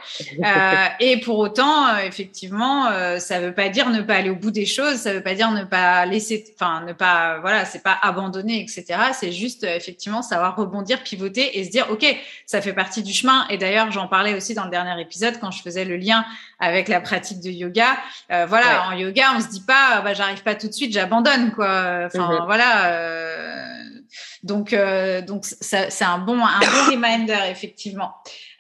[0.44, 4.36] euh, et pour autant, euh, effectivement, euh, ça veut pas dire ne pas aller au
[4.36, 4.96] bout des choses.
[4.96, 8.86] Ça veut pas dire ne pas laisser, enfin ne pas, voilà, c'est pas abandonner, etc.
[9.14, 12.06] C'est juste effectivement savoir rebondir, pivoter et se dire ok,
[12.46, 13.46] ça fait partie du chemin.
[13.50, 16.26] Et d'ailleurs, j'en parlais aussi dans le dernier épisode quand je faisais le lien
[16.60, 17.98] avec la pratique de yoga.
[18.30, 22.06] voilà, en yoga, on se dit pas bah j'arrive pas tout de suite, j'abandonne quoi.
[22.06, 22.46] Enfin mm-hmm.
[22.46, 23.65] voilà
[24.46, 28.14] donc, euh, donc c'est un bon, un bon reminder, effectivement.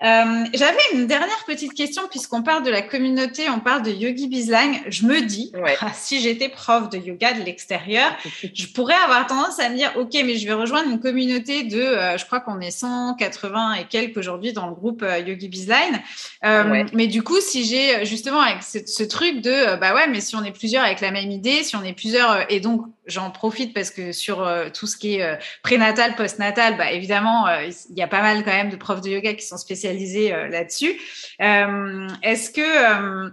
[0.03, 4.27] Euh, J'avais une dernière petite question, puisqu'on parle de la communauté, on parle de Yogi
[4.27, 4.81] Bizlang.
[4.87, 8.11] Je me dis, ah, si j'étais prof de yoga de l'extérieur,
[8.53, 11.79] je pourrais avoir tendance à me dire, OK, mais je vais rejoindre une communauté de,
[11.79, 16.01] euh, je crois qu'on est 180 et quelques aujourd'hui dans le groupe euh, Yogi Bizline.
[16.43, 20.21] Euh, mais du coup, si j'ai justement avec ce, ce, truc de, bah ouais, mais
[20.21, 23.29] si on est plusieurs avec la même idée, si on est plusieurs, et donc j'en
[23.29, 28.07] profite parce que sur tout ce qui est prénatal, postnatal, bah évidemment, il y a
[28.07, 30.99] pas mal quand même de profs de yoga qui sont spécialisés euh, là-dessus.
[31.41, 33.29] Euh, est-ce que euh,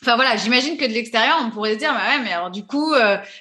[0.00, 2.64] Enfin voilà, j'imagine que de l'extérieur, on pourrait se dire, bah ouais, mais alors du
[2.64, 2.90] coup,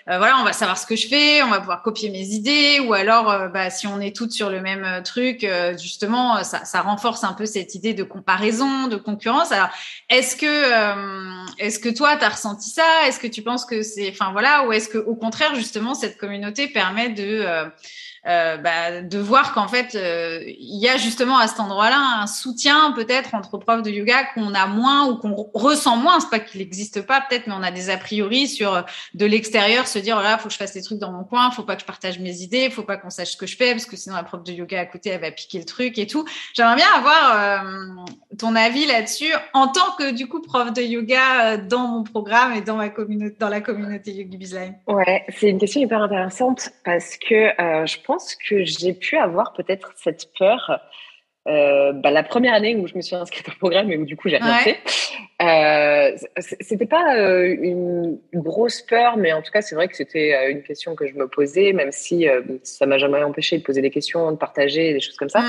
[0.07, 2.95] voilà, on va savoir ce que je fais, on va pouvoir copier mes idées, ou
[2.95, 5.45] alors, bah, si on est toutes sur le même truc,
[5.79, 9.51] justement, ça, renforce un peu cette idée de comparaison, de concurrence.
[9.51, 9.69] Alors,
[10.09, 13.05] est-ce que, est-ce que toi, tu as ressenti ça?
[13.05, 16.17] Est-ce que tu penses que c'est, enfin voilà, ou est-ce que au contraire, justement, cette
[16.17, 17.45] communauté permet de
[18.27, 22.27] euh, bah, de voir qu'en fait, euh, il y a justement à cet endroit-là un
[22.27, 26.19] soutien peut-être entre profs de yoga qu'on a moins ou qu'on ressent moins.
[26.19, 29.87] C'est pas qu'il n'existe pas peut-être, mais on a des a priori sur de l'extérieur,
[29.87, 31.81] se dire voilà, faut que je fasse des trucs dans mon coin, faut pas que
[31.81, 34.17] je partage mes idées, faut pas qu'on sache ce que je fais parce que sinon
[34.17, 36.25] la prof de yoga à côté elle va piquer le truc et tout.
[36.53, 38.05] J'aimerais bien avoir euh,
[38.37, 42.61] ton avis là-dessus en tant que du coup prof de yoga dans mon programme et
[42.61, 44.75] dans ma communauté, dans la communauté Yogi Bizline.
[44.87, 49.91] Ouais, c'est une question hyper intéressante parce que je pense que j'ai pu avoir peut-être
[49.95, 50.79] cette peur.
[51.47, 54.17] Euh, bah, la première année où je me suis inscrite au programme et où du
[54.17, 54.79] coup j'ai rien fait,
[55.41, 60.51] euh, c'était pas euh, une grosse peur, mais en tout cas c'est vrai que c'était
[60.51, 62.27] une question que je me posais, même si
[62.63, 65.41] ça m'a jamais empêché de poser des questions, de partager des choses comme ça.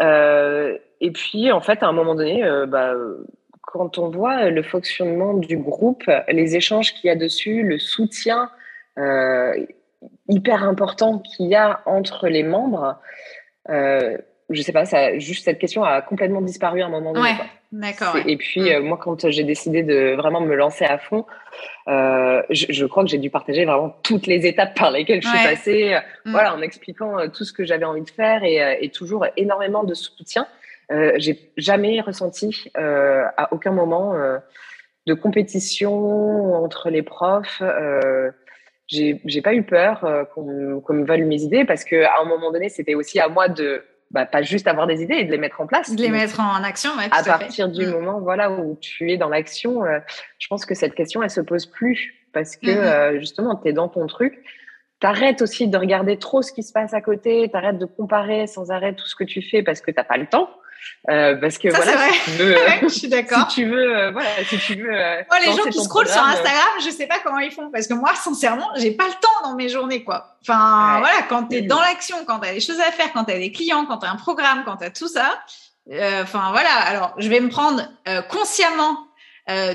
[0.00, 0.76] Mm.
[1.00, 2.92] et puis en fait à un moment donné, bah,
[3.62, 8.50] quand on voit le fonctionnement du groupe, les échanges qu'il y a dessus, le soutien,
[10.28, 12.98] hyper important qu'il y a entre les membres.
[13.68, 14.18] Euh,
[14.50, 17.30] je sais pas, ça, juste cette question a complètement disparu à un moment donné.
[17.30, 17.36] Ouais,
[17.72, 18.16] d'accord.
[18.26, 18.66] Et puis, mm.
[18.66, 21.26] euh, moi, quand j'ai décidé de vraiment me lancer à fond,
[21.88, 25.44] euh, je, crois que j'ai dû partager vraiment toutes les étapes par lesquelles je suis
[25.44, 26.30] passée, mm.
[26.30, 29.82] voilà, en expliquant euh, tout ce que j'avais envie de faire et, et toujours énormément
[29.82, 30.46] de soutien.
[30.92, 34.14] Euh, j'ai jamais ressenti à aucun moment
[35.06, 37.62] de compétition entre les profs
[38.86, 42.24] j'ai j'ai pas eu peur euh, qu'on me vole mes idées parce que à un
[42.24, 45.30] moment donné c'était aussi à moi de bah, pas juste avoir des idées et de
[45.32, 47.90] les mettre en place de les mettre en action ouais, à, partir du mm.
[47.90, 49.98] moment voilà où tu es dans l'action euh,
[50.38, 53.16] je pense que cette question elle se pose plus parce que mm-hmm.
[53.16, 54.42] euh, justement tu es dans ton truc
[54.98, 58.70] T'arrêtes aussi de regarder trop ce qui se passe à côté, t'arrêtes de comparer sans
[58.70, 60.48] arrêt tout ce que tu fais parce que t'as pas le temps.
[61.08, 63.48] Euh, parce que voilà, si tu veux, euh, je suis d'accord.
[63.48, 64.90] Si tu veux, euh, voilà, si tu veux.
[64.92, 67.94] Oh, les gens qui scrollent sur Instagram, je sais pas comment ils font parce que
[67.94, 70.36] moi, sincèrement, j'ai pas le temps dans mes journées, quoi.
[70.42, 73.24] Enfin, voilà, quand tu es dans l'action, quand tu as des choses à faire, quand
[73.24, 75.38] tu as des clients, quand tu as un programme, quand tu as tout ça.
[75.88, 76.74] Enfin, voilà.
[76.86, 77.82] Alors, je vais me prendre
[78.28, 78.98] consciemment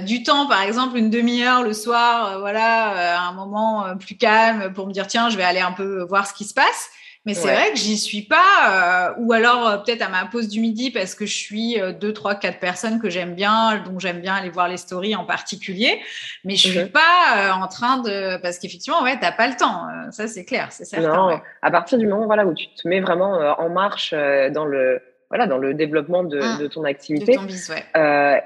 [0.01, 4.87] du temps, par exemple, une demi-heure le soir, voilà, à un moment plus calme pour
[4.87, 6.89] me dire tiens, je vais aller un peu voir ce qui se passe.
[7.25, 10.47] Mais c'est vrai que j'y suis pas, euh, ou alors euh, peut-être à ma pause
[10.47, 13.99] du midi parce que je suis euh, deux, trois, quatre personnes que j'aime bien, dont
[13.99, 16.01] j'aime bien aller voir les stories en particulier.
[16.45, 16.89] Mais je suis mhm.
[16.89, 19.85] pas en train de, parce qu'effectivement, ouais, t'as pas le temps.
[20.09, 21.15] ça, c'est clair, c'est certain.
[21.15, 24.15] Non, à partir du moment, voilà, où tu te mets vraiment en marche
[24.51, 24.99] dans le,
[25.29, 26.57] voilà, dans le développement de, mmh.
[26.59, 27.33] de ton activité.
[27.33, 28.41] De ton bis, ouais.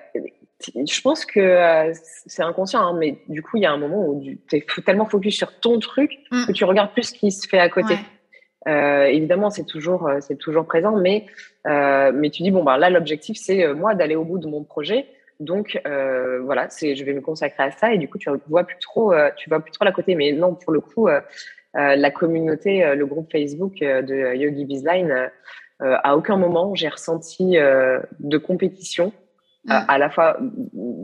[0.60, 1.92] je pense que
[2.26, 5.06] c'est inconscient, hein, mais du coup, il y a un moment où tu es tellement
[5.06, 6.46] focus sur ton truc mmh.
[6.48, 7.96] que tu regardes plus ce qui se fait à côté.
[8.68, 11.26] Euh, évidemment, c'est toujours, euh, c'est toujours présent, mais,
[11.68, 14.64] euh, mais tu dis bon bah là l'objectif c'est moi d'aller au bout de mon
[14.64, 15.06] projet.
[15.40, 18.64] Donc euh, voilà, c'est je vais me consacrer à ça et du coup tu vois
[18.64, 20.16] plus trop, tu vois plus trop la côté.
[20.16, 21.10] Mais non, pour le coup,
[21.74, 25.30] la communauté, le groupe Facebook de Yogi Bizline,
[25.80, 27.58] à aucun moment j'ai ressenti
[28.20, 29.12] de compétition.
[29.66, 29.72] Mm.
[29.88, 30.38] à la fois,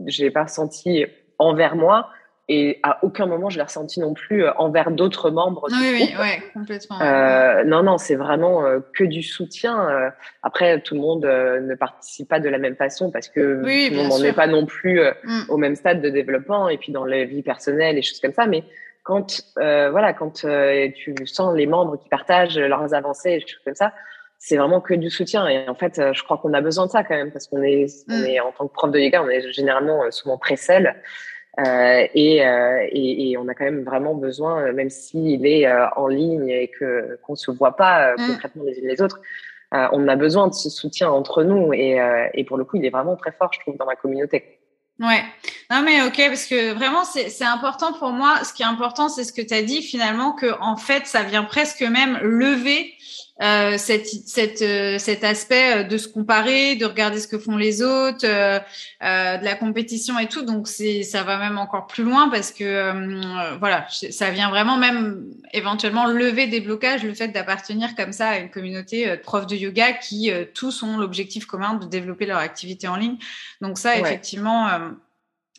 [0.06, 1.06] j'ai pas ressenti
[1.40, 2.10] envers moi,
[2.48, 5.70] et à aucun moment je l'ai ressenti non plus euh, envers d'autres membres.
[5.70, 7.00] Du oui, oui, ouais, complètement.
[7.02, 9.90] Euh, non, non, c'est vraiment euh, que du soutien.
[9.90, 10.10] Euh,
[10.44, 14.08] après, tout le monde ne participe pas de la même façon parce que tout le
[14.08, 15.44] monde n'est pas non plus mm.
[15.50, 18.48] au même stade de développement et puis dans la vie personnelle et choses comme ça.
[18.48, 18.64] Mais
[19.04, 20.46] quand, voilà, quand
[20.96, 23.94] tu sens les membres qui partagent leurs avancées et choses comme ça,
[24.40, 25.48] c'est vraiment que du soutien.
[25.48, 27.86] Et en fait, je crois qu'on a besoin de ça quand même parce qu'on est,
[28.10, 28.26] on mm.
[28.26, 30.96] est en tant que prof de yoga, on est généralement souvent pré-sel.
[31.60, 35.70] Euh, et, euh, et, et, on a quand même vraiment besoin, euh, même s'il est
[35.98, 38.28] en ligne et que qu'on se voit pas mm.
[38.28, 39.20] concrètement les unes les autres,
[39.74, 41.74] on a besoin de ce soutien entre nous.
[41.74, 41.98] Et,
[42.34, 44.60] et pour le coup, il est vraiment très fort, je trouve, dans ma communauté.
[45.00, 45.24] Ouais,
[45.72, 48.44] non mais ok, parce que vraiment c'est important pour moi.
[48.44, 51.24] Ce qui est important, c'est ce que tu as dit finalement, que en fait, ça
[51.24, 52.94] vient presque même lever
[53.42, 57.58] euh, cette, cette, euh, cet aspect euh, de se comparer, de regarder ce que font
[57.58, 58.60] les autres, euh,
[59.00, 60.44] de la compétition et tout.
[60.44, 65.26] Donc c'est ça va même encore plus loin parce que voilà, ça vient vraiment même
[65.54, 69.56] éventuellement lever des blocages, le fait d'appartenir comme ça à une communauté de profs de
[69.56, 73.18] yoga qui tous ont l'objectif commun de développer leur activité en ligne.
[73.62, 74.68] Donc ça, effectivement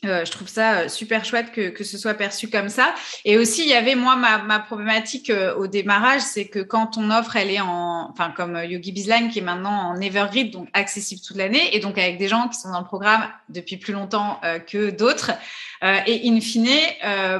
[0.04, 2.92] Euh, je trouve ça euh, super chouette que, que ce soit perçu comme ça.
[3.24, 6.88] Et aussi, il y avait moi ma, ma problématique euh, au démarrage, c'est que quand
[6.88, 10.66] ton offre elle est en, enfin comme Yogi Bizline qui est maintenant en Evergreen, donc
[10.72, 13.92] accessible toute l'année, et donc avec des gens qui sont dans le programme depuis plus
[13.92, 15.30] longtemps que d'autres.
[15.82, 16.68] et in fine,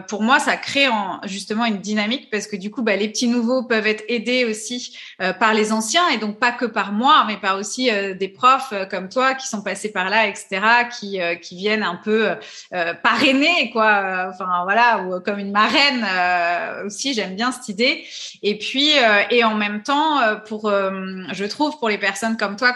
[0.08, 3.28] pour moi, ça crée en, justement une dynamique parce que du coup, bah, les petits
[3.28, 7.38] nouveaux peuvent être aidés aussi par les anciens et donc pas que par moi, mais
[7.38, 10.60] par aussi des profs comme toi qui sont passés par là, etc.,
[10.98, 12.36] qui qui viennent un peu
[12.72, 14.28] euh, parrainée, quoi.
[14.30, 17.14] Enfin voilà, ou comme une marraine euh, aussi.
[17.14, 18.05] J'aime bien cette idée.
[18.42, 22.74] Et puis euh, et en même temps, pour je trouve pour les personnes comme toi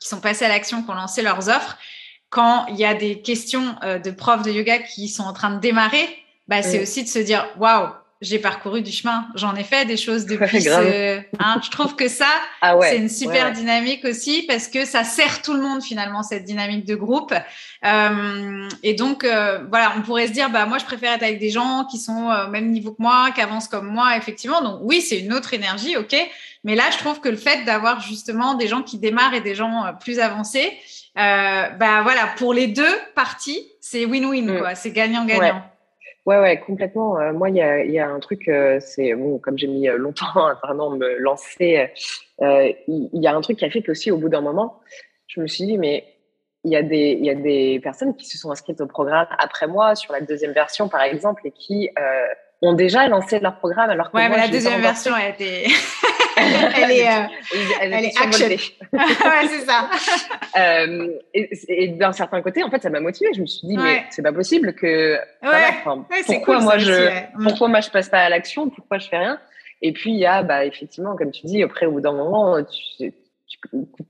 [0.00, 1.78] qui sont passées à l'action, qui ont lancé leurs offres,
[2.30, 5.60] quand il y a des questions de profs de yoga qui sont en train de
[5.60, 6.06] démarrer,
[6.46, 7.88] bah, c'est aussi de se dire waouh,
[8.20, 10.62] j'ai parcouru du chemin, j'en ai fait des choses depuis.
[10.62, 11.18] ce...
[11.38, 12.26] hein, je trouve que ça,
[12.62, 16.44] ah c'est une super dynamique aussi parce que ça sert tout le monde finalement cette
[16.44, 17.32] dynamique de groupe.
[17.84, 21.38] Euh, et donc euh, voilà, on pourrait se dire bah moi je préfère être avec
[21.38, 24.62] des gens qui sont euh, au même niveau que moi, qui avancent comme moi effectivement.
[24.62, 26.16] Donc oui, c'est une autre énergie, ok.
[26.64, 29.54] Mais là, je trouve que le fait d'avoir justement des gens qui démarrent et des
[29.54, 30.76] gens euh, plus avancés,
[31.14, 34.58] bah voilà, pour les deux parties, c'est win-win mm.
[34.58, 35.56] quoi, c'est gagnant-gagnant.
[35.56, 35.62] Ouais,
[36.36, 37.18] ouais, complètement.
[37.18, 39.88] Euh, moi, il y a, y a, un truc, euh, c'est bon, comme j'ai mis
[39.88, 41.90] euh, longtemps à vraiment me lancer,
[42.40, 44.80] il y, a un truc qui a fait qu'aussi, au bout d'un moment,
[45.26, 46.04] je me suis dit, mais
[46.64, 50.12] il y, y a des personnes qui se sont inscrites au programme après moi, sur
[50.12, 51.88] la deuxième version, par exemple, et qui
[52.62, 55.68] ont déjà lancé leur programme alors que ouais, moi, mais la deuxième version a été
[56.38, 57.26] elle est, euh,
[57.80, 58.46] elle, est action.
[58.92, 59.88] ouais, c'est ça.
[60.56, 63.30] euh, et, et d'un certain côté, en fait, ça m'a motivée.
[63.34, 65.18] Je me suis dit, mais c'est pas possible que.
[65.42, 66.04] Ouais.
[66.26, 67.42] pourquoi moi je, mm.
[67.42, 68.68] pourquoi moi je passe pas à l'action?
[68.70, 69.40] Pourquoi je fais rien?
[69.82, 72.58] Et puis il y a, bah, effectivement, comme tu dis, après, au bout d'un moment,
[72.64, 73.12] tu,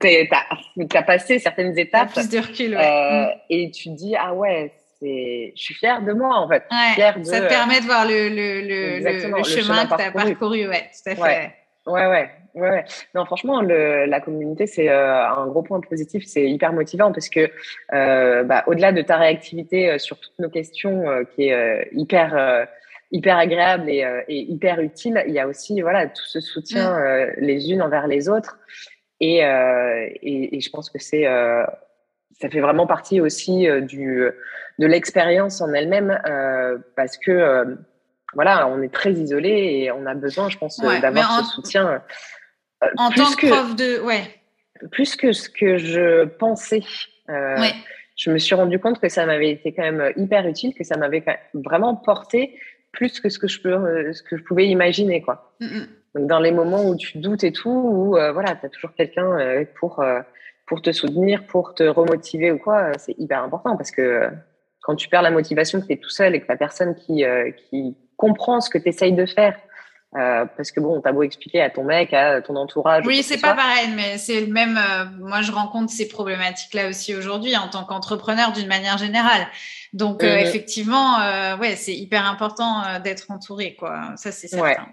[0.00, 2.12] tu as, passé certaines étapes.
[2.12, 3.30] Plus de recul, euh, mm.
[3.50, 6.64] Et tu te dis, ah ouais, je suis fière de moi en fait.
[6.70, 10.68] de, ça te permet de voir le, le, le, le chemin, que tu as parcouru.
[10.68, 11.52] Ouais, tout à fait.
[11.86, 12.84] Ouais, ouais, ouais.
[13.14, 16.24] Non, franchement, le, la communauté, c'est euh, un gros point positif.
[16.26, 17.50] C'est hyper motivant parce que,
[17.94, 22.66] euh, bah, au-delà de ta réactivité euh, sur toutes nos questions, qui est hyper,
[23.10, 26.98] hyper agréable et, et, hyper utile, il y a aussi, voilà, tout ce soutien
[27.38, 28.58] les unes envers les autres.
[29.20, 31.26] Et, et, et je pense que c'est,
[32.40, 34.28] ça fait vraiment partie aussi du,
[34.78, 36.18] de l'expérience en elle-même
[36.94, 37.76] parce que
[38.34, 42.02] voilà, on est très isolé et on a besoin, je pense, d'avoir ce soutien.
[42.82, 44.22] Euh, en tant que, prof de, ouais.
[44.90, 46.82] Plus que ce que je pensais.
[47.28, 47.56] Euh,
[48.16, 50.96] Je me suis rendu compte que ça m'avait été quand même hyper utile, que ça
[50.96, 51.24] m'avait
[51.54, 52.58] vraiment porté
[52.92, 55.54] plus que ce que je peux, euh, ce que je pouvais imaginer, quoi.
[55.60, 55.86] Mm, mm.
[56.14, 58.94] Donc, dans les moments où tu doutes et tout, où euh, voilà, tu as toujours
[58.94, 60.02] quelqu'un euh, pour
[60.68, 64.28] pour te soutenir, pour te remotiver ou quoi, c'est hyper important parce que
[64.82, 67.24] quand tu perds la motivation, que tu es tout seul et que la personne qui,
[67.68, 69.56] qui comprends ce que tu essayes de faire.
[70.16, 73.04] Euh, parce que bon, t'as beau expliquer à ton mec, à ton entourage.
[73.06, 74.78] Oui, c'est pas pareil, mais c'est le même.
[74.78, 79.46] Euh, moi, je rencontre ces problématiques-là aussi aujourd'hui en tant qu'entrepreneur d'une manière générale.
[79.92, 81.18] Donc, euh, effectivement,
[81.60, 84.14] ouais, c'est hyper important d'être entouré, quoi.
[84.16, 84.86] Ça, c'est certain.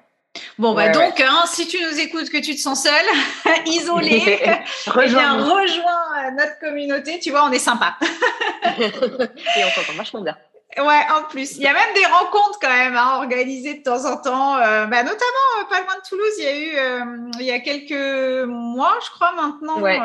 [0.57, 4.89] Bon, bah donc, hein, si tu nous écoutes, que tu te sens seul, isolé, eh
[4.89, 7.19] rejoins, rejoins notre communauté.
[7.19, 7.97] Tu vois, on est sympa.
[8.79, 10.35] Et on s'entend vachement bien.
[10.77, 11.55] Ouais, en plus.
[11.55, 14.57] Il y a même des rencontres quand même à hein, organisées de temps en temps.
[14.57, 17.51] Euh, bah, notamment, euh, pas loin de Toulouse, il y a eu, euh, il y
[17.51, 19.99] a quelques mois, je crois maintenant, ouais.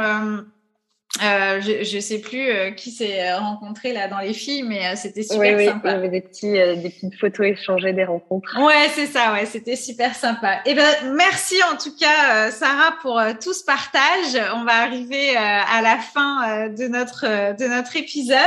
[1.23, 4.97] Euh, je ne sais plus euh, qui s'est euh, rencontré là dans les filles, mais
[4.97, 5.91] c'était super oui, sympa.
[5.91, 8.57] Il y avait des petits, des petites photos échangées, des rencontres.
[8.59, 9.33] Ouais, c'est ça.
[9.33, 10.57] Ouais, c'était super sympa.
[10.65, 14.43] Et eh ben, merci en tout cas, Sarah, pour tout ce partage.
[14.55, 18.39] On va arriver à la fin de notre de notre épisode.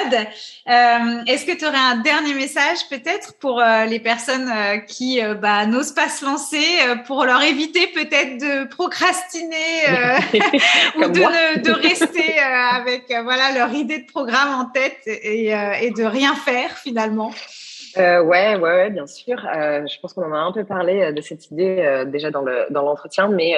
[0.65, 4.51] Est-ce que tu aurais un dernier message peut-être pour les personnes
[4.87, 6.63] qui bah, n'osent pas se lancer,
[7.05, 9.83] pour leur éviter peut-être de procrastiner
[10.97, 15.55] ou de, de rester euh, avec euh, voilà leur idée de programme en tête et,
[15.55, 17.31] euh, et de rien faire finalement.
[17.97, 19.37] Euh, ouais, ouais, ouais, bien sûr.
[19.55, 22.41] Euh, je pense qu'on en a un peu parlé de cette idée euh, déjà dans
[22.41, 23.53] le dans l'entretien, mais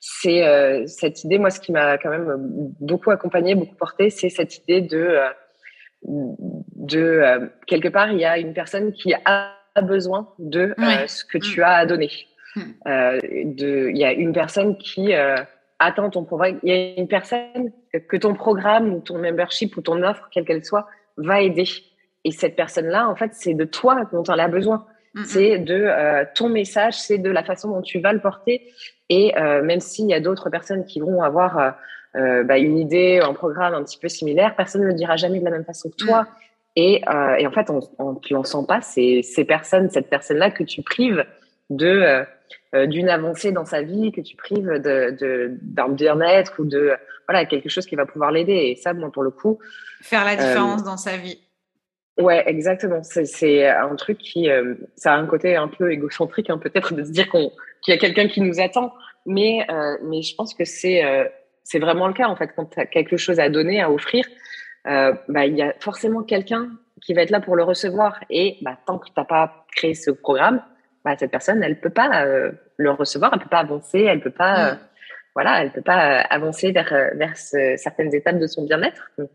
[0.00, 0.42] c'est
[0.86, 2.34] cette idée, moi, ce qui m'a quand même
[2.80, 5.18] beaucoup accompagné, beaucoup porté, c'est cette idée de
[6.02, 10.74] de quelque part, il y a une personne qui a besoin de
[11.06, 11.62] ce que tu mm.
[11.62, 12.10] as à donner.
[12.56, 12.62] Mm.
[13.30, 15.12] il y a une personne qui
[15.80, 16.60] attends ton programme.
[16.62, 17.72] Il y a une personne
[18.08, 21.64] que ton programme ou ton membership ou ton offre, quelle qu'elle soit, va aider.
[22.24, 24.86] Et cette personne-là, en fait, c'est de toi dont elle a besoin.
[25.24, 28.70] C'est de euh, ton message, c'est de la façon dont tu vas le porter.
[29.08, 31.74] Et euh, même s'il y a d'autres personnes qui vont avoir
[32.14, 35.40] euh, bah, une idée, un programme un petit peu similaire, personne ne le dira jamais
[35.40, 36.28] de la même façon que toi.
[36.76, 40.08] Et, euh, et en fait, on, on, tu en sens pas ces, ces personnes, cette
[40.08, 41.24] personne-là que tu prives
[41.70, 42.24] de
[42.74, 46.92] euh, euh, d'une avancée dans sa vie, que tu prives de d'un bien-être ou de
[47.28, 48.52] voilà quelque chose qui va pouvoir l'aider.
[48.52, 49.58] Et ça, moi, pour le coup,
[50.02, 51.38] faire la différence dans sa vie.
[52.18, 53.02] Ouais, exactement.
[53.02, 54.48] C'est un truc qui,
[54.96, 57.50] ça a un côté un peu égocentrique, hein, peut-être de se dire qu'on
[57.82, 58.92] qu'il y a quelqu'un qui nous attend,
[59.26, 59.66] mais
[60.04, 61.02] mais je pense que c'est
[61.64, 62.50] c'est vraiment le cas en fait.
[62.54, 64.26] Quand tu as quelque chose à donner, à offrir,
[64.86, 66.70] euh, bah, il y a forcément quelqu'un
[67.02, 68.20] qui va être là pour le recevoir.
[68.30, 70.62] Et bah, tant que tu n'as pas créé ce programme,
[71.04, 74.30] bah, cette personne, elle peut pas euh, le recevoir, elle peut pas avancer, elle peut
[74.30, 74.74] pas, euh,
[75.34, 79.10] voilà, elle peut pas avancer vers vers certaines étapes de son bien-être.
[79.18, 79.30] Donc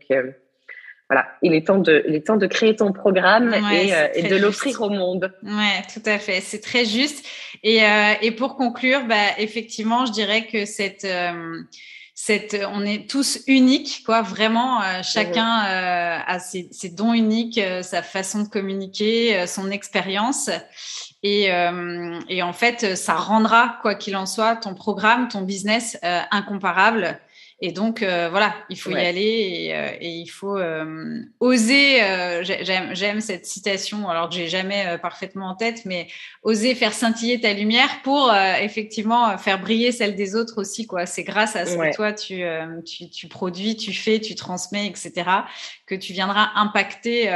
[1.08, 4.36] voilà, il est temps de, il est temps de créer ton programme et, et, de
[4.36, 5.32] l'offrir au monde.
[5.42, 7.24] Ouais, tout à fait, c'est très juste.
[7.62, 7.80] Et,
[8.22, 11.06] et pour conclure, bah, effectivement, je dirais que cette
[12.18, 14.22] cette, on est tous uniques, quoi.
[14.22, 19.70] Vraiment, euh, chacun euh, a ses, ses, dons uniques, euh, sa façon de communiquer, son
[19.70, 20.48] expérience.
[21.22, 21.48] Et,
[22.28, 25.98] et, en fait, ça rendra, quoi qu'il en soit, ton programme, ton business
[26.30, 27.20] incomparable.
[27.60, 32.00] Et donc, euh, voilà, il faut y aller et, euh, et, il faut euh, oser.
[32.42, 36.06] J'aime cette citation, alors que j'ai jamais parfaitement en tête, mais
[36.42, 40.86] oser faire scintiller ta lumière pour effectivement faire briller celle des autres aussi.
[40.86, 41.06] quoi.
[41.06, 42.42] C'est grâce à ce que toi, tu,
[42.84, 45.12] tu, tu, produis, tu fais, tu transmets, etc.,
[45.86, 47.30] que tu viendras impacter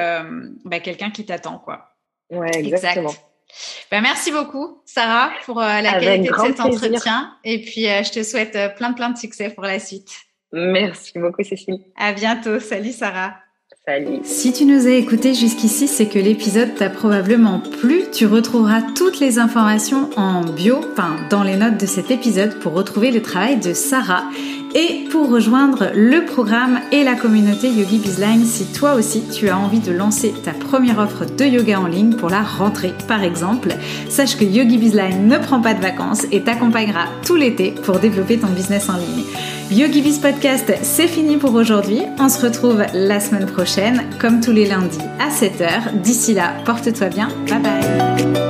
[0.65, 1.59] bah, quelqu'un qui t'attend.
[1.59, 1.95] quoi.
[2.31, 3.15] Ouais, exactement.
[3.91, 7.33] Ben, merci beaucoup, Sarah, pour euh, la qualité de cet entretien.
[7.45, 10.11] Et puis, euh, je te souhaite euh, plein, plein de succès pour la suite.
[10.53, 11.79] Merci beaucoup, Cécile.
[11.97, 12.61] À bientôt.
[12.61, 13.35] Salut, Sarah.
[13.87, 14.21] Salut.
[14.25, 18.03] Si tu nous as écoutés jusqu'ici, c'est que l'épisode t'a probablement plu.
[18.13, 22.75] Tu retrouveras toutes les informations en bio, enfin, dans les notes de cet épisode pour
[22.75, 24.25] retrouver le travail de Sarah
[24.75, 29.59] et pour rejoindre le programme et la communauté Yogi Bizline si toi aussi tu as
[29.59, 33.71] envie de lancer ta première offre de yoga en ligne pour la rentrée par exemple.
[34.09, 38.39] Sache que Yogi Bizline ne prend pas de vacances et t'accompagnera tout l'été pour développer
[38.39, 39.25] ton business en ligne.
[39.71, 42.01] Yogi Biz Podcast, c'est fini pour aujourd'hui.
[42.19, 46.01] On se retrouve la semaine prochaine, comme tous les lundis à 7h.
[46.03, 47.29] D'ici là, porte-toi bien.
[47.49, 48.50] Bye bye.